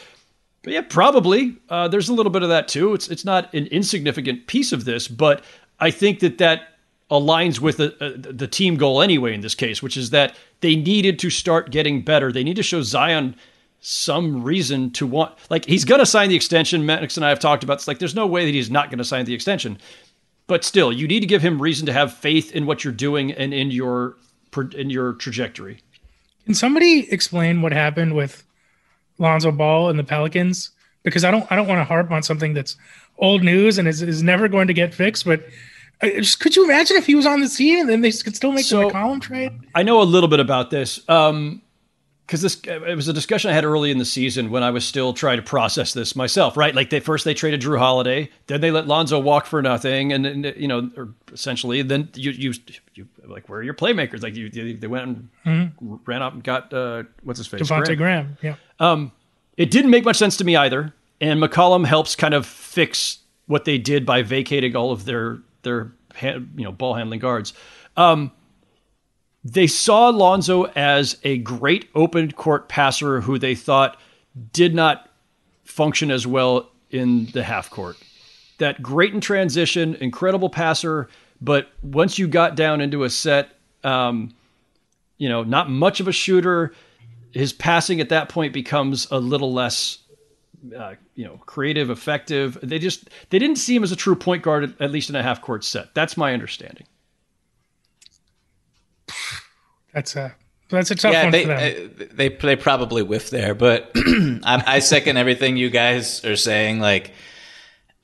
[0.61, 2.93] But yeah, probably uh, there's a little bit of that too.
[2.93, 5.43] It's it's not an insignificant piece of this, but
[5.79, 6.77] I think that that
[7.09, 10.75] aligns with the, uh, the team goal anyway in this case, which is that they
[10.75, 12.31] needed to start getting better.
[12.31, 13.35] They need to show Zion
[13.79, 16.85] some reason to want like he's going to sign the extension.
[16.85, 17.75] Max and I have talked about.
[17.75, 19.79] It's like there's no way that he's not going to sign the extension.
[20.47, 23.31] But still, you need to give him reason to have faith in what you're doing
[23.33, 24.15] and in your
[24.73, 25.81] in your trajectory.
[26.45, 28.43] Can somebody explain what happened with
[29.19, 30.71] Lonzo Ball and the Pelicans?
[31.03, 32.77] Because I don't I don't want to harp on something that's
[33.17, 35.25] old news and is, is never going to get fixed.
[35.25, 35.43] But
[36.01, 38.35] uh, just, could you imagine if he was on the scene and then they could
[38.35, 39.51] still make so, the McCollum trade?
[39.75, 41.07] I know a little bit about this.
[41.09, 41.61] Um,
[42.27, 44.85] because this it was a discussion I had early in the season when I was
[44.85, 46.75] still trying to process this myself, right?
[46.75, 50.25] Like they first they traded Jrue Holiday, then they let Lonzo walk for nothing, and,
[50.25, 50.91] and you know,
[51.31, 52.53] essentially, then you you
[52.95, 54.21] you like where are your playmakers?
[54.23, 55.95] Like you they went and mm-hmm.
[56.05, 57.97] ran up and got uh, what's his face, Devonte' Graham.
[57.97, 58.37] Graham.
[58.41, 58.55] Yeah.
[58.79, 59.13] Um,
[59.55, 63.63] it didn't make much sense to me either, and McCollum helps kind of fix what
[63.63, 67.53] they did by vacating all of their their you know ball handling guards.
[67.95, 68.31] Um,
[69.43, 73.99] they saw Lonzo as a great open court passer who they thought
[74.51, 75.09] did not
[75.63, 77.97] function as well in the half court.
[78.57, 81.09] That great in transition, incredible passer,
[81.39, 83.51] but once you got down into a set,
[83.83, 84.33] um,
[85.17, 86.73] you know, not much of a shooter.
[87.31, 89.99] His passing at that point becomes a little less,
[90.75, 92.57] uh, you know, creative, effective.
[92.61, 95.23] They just they didn't see him as a true point guard, at least in a
[95.23, 95.93] half court set.
[95.93, 96.85] That's my understanding.
[99.97, 100.35] That's a
[100.69, 101.91] that's a tough yeah, one they, for them.
[101.99, 106.79] Uh, they they probably whiff there, but I, I second everything you guys are saying.
[106.79, 107.13] Like,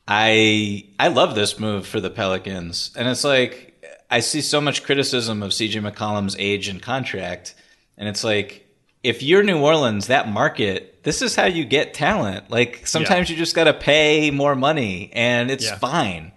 [0.08, 4.82] I I love this move for the Pelicans, and it's like I see so much
[4.84, 7.54] criticism of CJ McCollum's age and contract,
[7.96, 8.66] and it's like
[9.04, 12.50] if you're New Orleans, that market, this is how you get talent.
[12.50, 13.36] Like sometimes yeah.
[13.36, 15.78] you just got to pay more money, and it's yeah.
[15.78, 16.32] fine.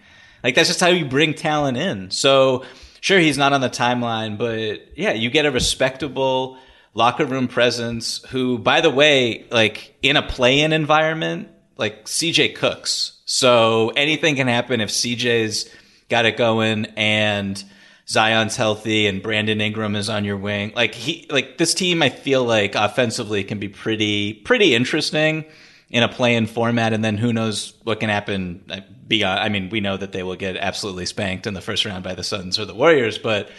[0.45, 2.11] Like that's just how you bring talent in.
[2.11, 2.67] So
[3.07, 6.59] sure he's not on the timeline, but yeah, you get a respectable
[6.93, 13.21] locker room presence who, by the way, like in a play-in environment, like CJ cooks.
[13.25, 15.73] So anything can happen if CJ's
[16.09, 17.63] got it going and
[18.09, 20.73] Zion's healthy and Brandon Ingram is on your wing.
[20.75, 25.45] Like he like this team I feel like offensively can be pretty pretty interesting
[25.89, 28.65] in a play-in format and then who knows what can happen
[29.07, 29.41] beyond.
[29.41, 32.15] I mean, we know that they will get absolutely spanked in the first round by
[32.15, 33.51] the Suns or the Warriors, but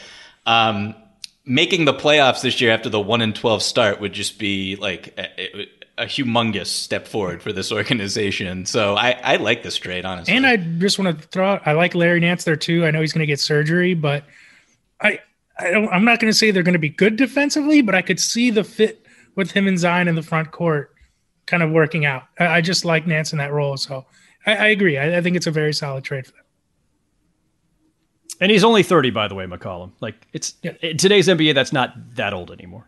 [0.45, 0.93] um,
[1.45, 5.13] making the playoffs this year after the one and twelve start would just be like
[5.17, 5.67] a,
[5.97, 8.65] a humongous step forward for this organization.
[8.65, 10.34] So I, I like this trade honestly.
[10.36, 12.86] And I just want to throw out I like Larry Nance there too.
[12.86, 14.25] I know he's going to get surgery, but
[14.99, 15.19] I
[15.57, 18.01] I don't I'm not going to say they're going to be good defensively, but I
[18.01, 19.05] could see the fit
[19.36, 20.93] with him and Zion in the front court
[21.48, 22.24] kind of working out.
[22.39, 24.06] I, I just like Nance in that role, so
[24.45, 24.98] I, I agree.
[24.98, 26.41] I, I think it's a very solid trade for them.
[28.39, 29.93] And he's only 30, by the way, McCollum.
[30.00, 30.74] Like it's yeah.
[30.82, 32.88] in today's NBA, that's not that old anymore.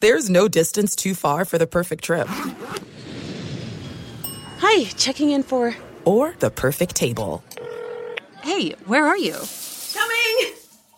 [0.00, 2.28] There's no distance too far for the perfect trip.
[4.58, 5.74] Hi, checking in for.
[6.04, 7.42] Or the perfect table.
[8.42, 9.38] Hey, where are you?
[9.94, 10.54] Coming!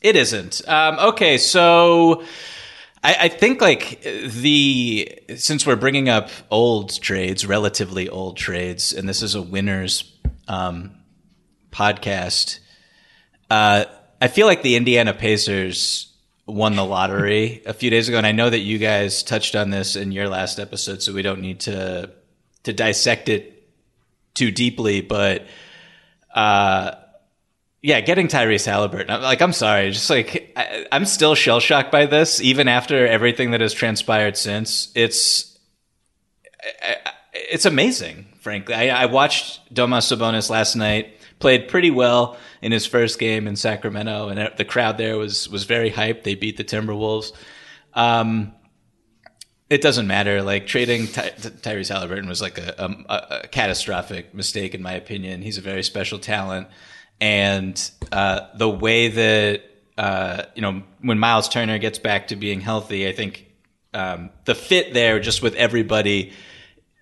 [0.00, 0.66] It isn't.
[0.66, 2.24] Um, okay, so
[3.02, 9.08] I, I, think like the since we're bringing up old trades, relatively old trades, and
[9.08, 10.10] this is a winners
[10.48, 10.92] um,
[11.70, 12.60] podcast.
[13.50, 13.84] Uh,
[14.22, 16.14] I feel like the Indiana Pacers
[16.46, 19.70] won the lottery a few days ago, and I know that you guys touched on
[19.70, 22.10] this in your last episode, so we don't need to
[22.62, 23.68] to dissect it
[24.34, 25.00] too deeply.
[25.00, 25.46] But
[26.34, 26.92] uh,
[27.82, 32.06] yeah, getting Tyrese Halliburton, like I'm sorry, just like I, I'm still shell shocked by
[32.06, 34.92] this, even after everything that has transpired since.
[34.94, 35.58] It's
[37.32, 38.74] it's amazing frankly.
[38.74, 41.14] I, I watched Domas Sabonis last night.
[41.38, 45.64] Played pretty well in his first game in Sacramento, and the crowd there was was
[45.64, 46.22] very hyped.
[46.22, 47.32] They beat the Timberwolves.
[47.94, 48.52] Um,
[49.70, 50.42] it doesn't matter.
[50.42, 53.14] Like trading Ty- Tyrese Halliburton was like a, a,
[53.44, 55.40] a, catastrophic mistake, in my opinion.
[55.40, 56.68] He's a very special talent,
[57.20, 59.62] and uh, the way that
[59.98, 63.46] uh, you know when Miles Turner gets back to being healthy, I think
[63.92, 66.32] um, the fit there, just with everybody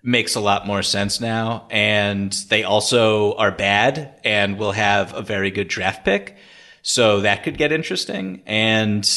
[0.01, 1.67] makes a lot more sense now.
[1.69, 6.37] And they also are bad and will have a very good draft pick.
[6.81, 8.41] So that could get interesting.
[8.45, 9.09] And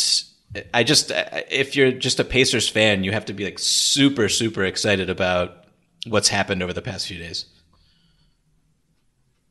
[0.74, 1.12] I just,
[1.50, 5.64] if you're just a Pacers fan, you have to be like super, super excited about
[6.06, 7.46] what's happened over the past few days.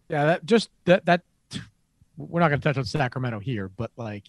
[0.10, 1.22] Yeah, that just that, that
[2.30, 4.24] we're not going to touch on Sacramento here, but like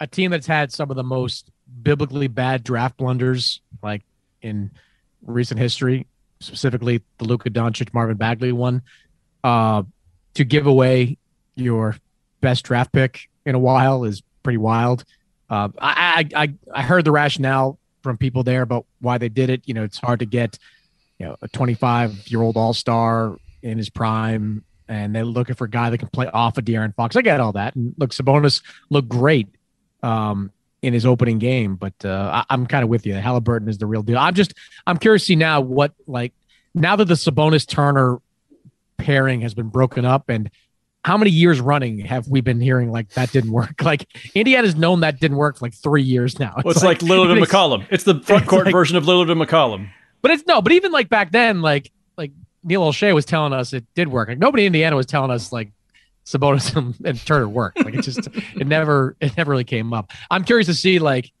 [0.00, 1.50] a team that's had some of the most
[1.82, 4.02] biblically bad draft blunders like
[4.42, 4.70] in
[5.22, 6.06] recent history
[6.42, 8.82] specifically the Luka Doncic, Marvin Bagley one,
[9.44, 9.82] uh,
[10.34, 11.18] to give away
[11.54, 11.96] your
[12.40, 15.04] best draft pick in a while is pretty wild.
[15.48, 19.62] Uh, I, I I heard the rationale from people there about why they did it.
[19.66, 20.58] You know, it's hard to get
[21.18, 25.64] you know a 25 year old all star in his prime, and they're looking for
[25.64, 27.16] a guy that can play off of De'Aaron Fox.
[27.16, 29.48] I get all that, and look, Sabonis looked great.
[30.02, 30.50] Um,
[30.82, 31.76] in his opening game.
[31.76, 33.14] But uh, I, am kind of with you.
[33.14, 34.18] Halliburton is the real deal.
[34.18, 34.54] I'm just
[34.86, 36.32] I'm curious to see now what like
[36.74, 38.18] now that the Sabonis Turner
[38.96, 40.50] pairing has been broken up and
[41.04, 43.74] how many years running have we been hearing like that didn't work?
[43.82, 46.54] Like Indiana's known that didn't work for like three years now.
[46.56, 47.86] It's, well, it's like, like Lillard and McCollum.
[47.90, 49.88] It's the front court like, version of Lillard and McCollum.
[50.20, 51.92] But it's no, but even like back then, like like
[52.64, 54.28] Neil Olshey was telling us it did work.
[54.28, 55.72] Like nobody in Indiana was telling us like
[56.24, 57.84] Sabonis and, and Turner worked.
[57.84, 60.10] Like it just it never it never really came up.
[60.30, 61.32] I'm curious to see like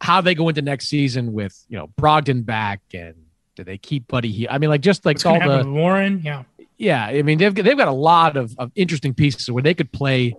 [0.00, 3.14] how they go into next season with you know Brogdon back and
[3.56, 4.48] do they keep Buddy here?
[4.50, 6.44] I mean, like just like all the Warren, yeah,
[6.76, 7.04] yeah.
[7.04, 10.34] I mean, they've they've got a lot of, of interesting pieces where they could play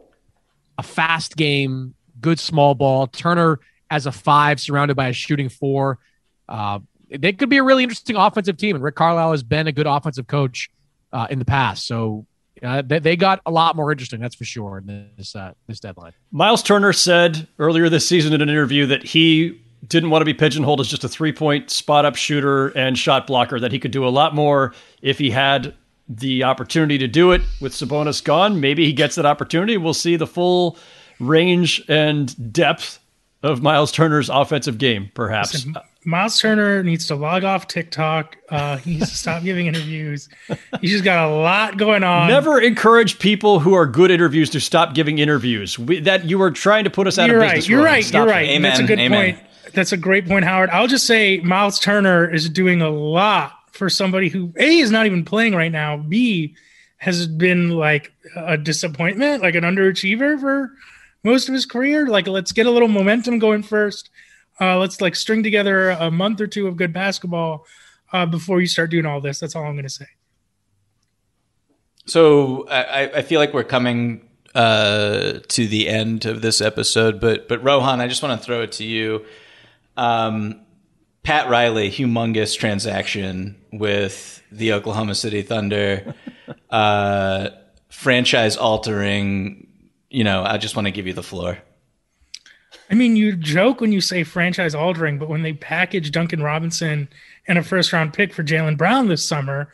[0.77, 3.07] a fast game, good small ball.
[3.07, 3.59] Turner
[3.91, 5.99] as a five, surrounded by a shooting four.
[6.47, 6.79] Uh,
[7.17, 9.87] they could be a really interesting offensive team, and Rick Carlisle has been a good
[9.87, 10.69] offensive coach
[11.11, 11.87] uh, in the past.
[11.87, 12.25] So
[12.61, 15.79] uh, they, they got a lot more interesting, that's for sure, in this uh, this
[15.79, 16.13] deadline.
[16.31, 20.33] Miles Turner said earlier this season in an interview that he didn't want to be
[20.33, 23.91] pigeonholed as just a three point spot up shooter and shot blocker, that he could
[23.91, 25.73] do a lot more if he had
[26.07, 28.59] the opportunity to do it with Sabonis gone.
[28.59, 29.77] Maybe he gets that opportunity.
[29.77, 30.77] We'll see the full
[31.19, 32.99] range and depth
[33.43, 35.53] of Miles Turner's offensive game, perhaps.
[35.53, 35.75] Listen,
[36.05, 38.37] Miles Turner needs to log off TikTok.
[38.49, 40.29] Uh, he needs to stop giving interviews.
[40.79, 42.29] He's just got a lot going on.
[42.29, 45.77] Never encourage people who are good interviews to stop giving interviews.
[45.77, 47.69] We, that you are trying to put us out you're of right, business.
[47.69, 48.03] You're right.
[48.03, 48.47] Stop you're right.
[48.49, 48.61] Amen.
[48.61, 49.35] That's a good Amen.
[49.35, 49.45] point.
[49.73, 50.69] That's a great point, Howard.
[50.71, 55.05] I'll just say Miles Turner is doing a lot for somebody who A is not
[55.05, 55.97] even playing right now.
[55.97, 56.55] B
[56.97, 60.71] has been like a disappointment, like an underachiever for
[61.23, 62.07] most of his career.
[62.07, 64.09] Like, let's get a little momentum going first.
[64.61, 67.65] Uh, let's like string together a month or two of good basketball
[68.11, 69.39] uh, before you start doing all this.
[69.39, 70.07] That's all I'm going to say.
[72.05, 77.47] So I, I feel like we're coming uh, to the end of this episode, but
[77.47, 79.25] but Rohan, I just want to throw it to you.
[79.95, 80.61] Um,
[81.23, 86.15] Pat Riley, humongous transaction with the Oklahoma City Thunder,
[86.69, 87.49] uh,
[87.89, 89.67] franchise altering.
[90.09, 91.59] You know, I just want to give you the floor.
[92.91, 97.07] I mean, you joke when you say franchise altering, but when they package Duncan Robinson
[97.47, 99.69] and a first round pick for Jaylen Brown this summer,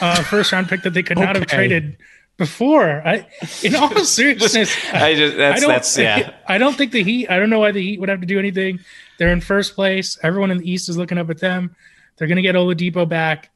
[0.00, 1.96] uh, first round pick that they could not have traded
[2.36, 3.02] before.
[3.06, 3.26] I,
[3.62, 6.32] in all seriousness, I just that's don't, that's yeah.
[6.48, 7.28] I don't think the Heat.
[7.30, 8.80] I don't know why the Heat would have to do anything.
[9.18, 10.18] They're in first place.
[10.22, 11.76] Everyone in the East is looking up at them.
[12.16, 13.50] They're going to get Oladipo back.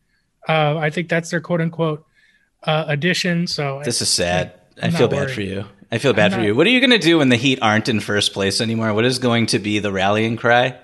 [0.49, 2.05] Uh, I think that's their quote unquote
[2.65, 3.47] uh, addition.
[3.47, 4.53] So This is sad.
[4.83, 5.35] I I'm feel bad worried.
[5.35, 5.65] for you.
[5.91, 6.55] I feel bad I'm for you.
[6.55, 8.93] What are you going to do when the Heat aren't in first place anymore?
[8.93, 10.78] What is going to be the rallying cry?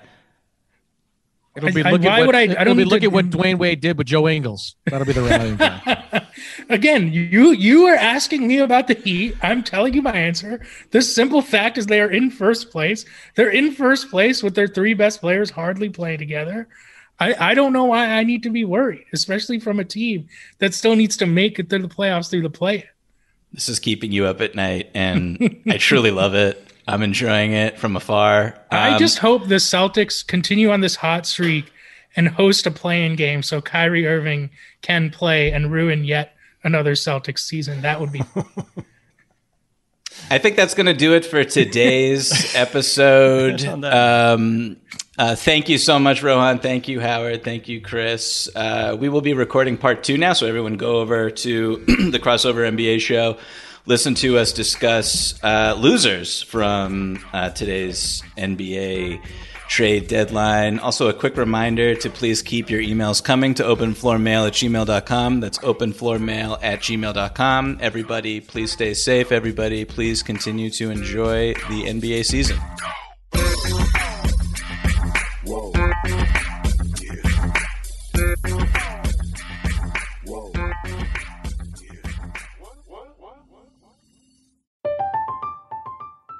[1.55, 3.05] It'll be I- I- look why at what, would I- I don't be look to-
[3.07, 4.75] at what Dwyane Wade did with Joe Ingles.
[4.85, 6.23] That'll be the rallying cry.
[6.69, 9.35] Again, you you are asking me about the Heat.
[9.41, 10.61] I'm telling you my answer.
[10.91, 13.05] The simple fact is they are in first place.
[13.35, 16.67] They're in first place with their three best players hardly playing together.
[17.19, 20.27] I, I don't know why I need to be worried, especially from a team
[20.59, 22.89] that still needs to make it to the playoffs through the play.
[23.55, 26.61] This is keeping you up at night, and I truly love it.
[26.87, 28.59] I'm enjoying it from afar.
[28.69, 31.71] I Um, just hope the Celtics continue on this hot streak
[32.17, 34.49] and host a play-in game so Kyrie Irving
[34.81, 37.81] can play and ruin yet another Celtics season.
[37.81, 38.21] That would be
[40.29, 43.63] I think that's going to do it for today's episode.
[43.63, 44.77] Um,
[45.17, 46.59] uh, thank you so much, Rohan.
[46.59, 47.43] Thank you, Howard.
[47.43, 48.49] Thank you, Chris.
[48.55, 51.77] Uh, we will be recording part two now, so everyone go over to
[52.11, 53.37] the Crossover NBA show.
[53.85, 59.21] Listen to us discuss uh, losers from uh, today's NBA
[59.67, 60.79] trade deadline.
[60.79, 65.39] Also, a quick reminder to please keep your emails coming to openfloormail at gmail.com.
[65.39, 67.77] That's openfloormail at gmail.com.
[67.81, 69.31] Everybody, please stay safe.
[69.31, 72.59] Everybody, please continue to enjoy the NBA season.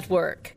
[0.00, 0.56] Network.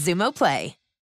[0.00, 0.79] Xumo Play.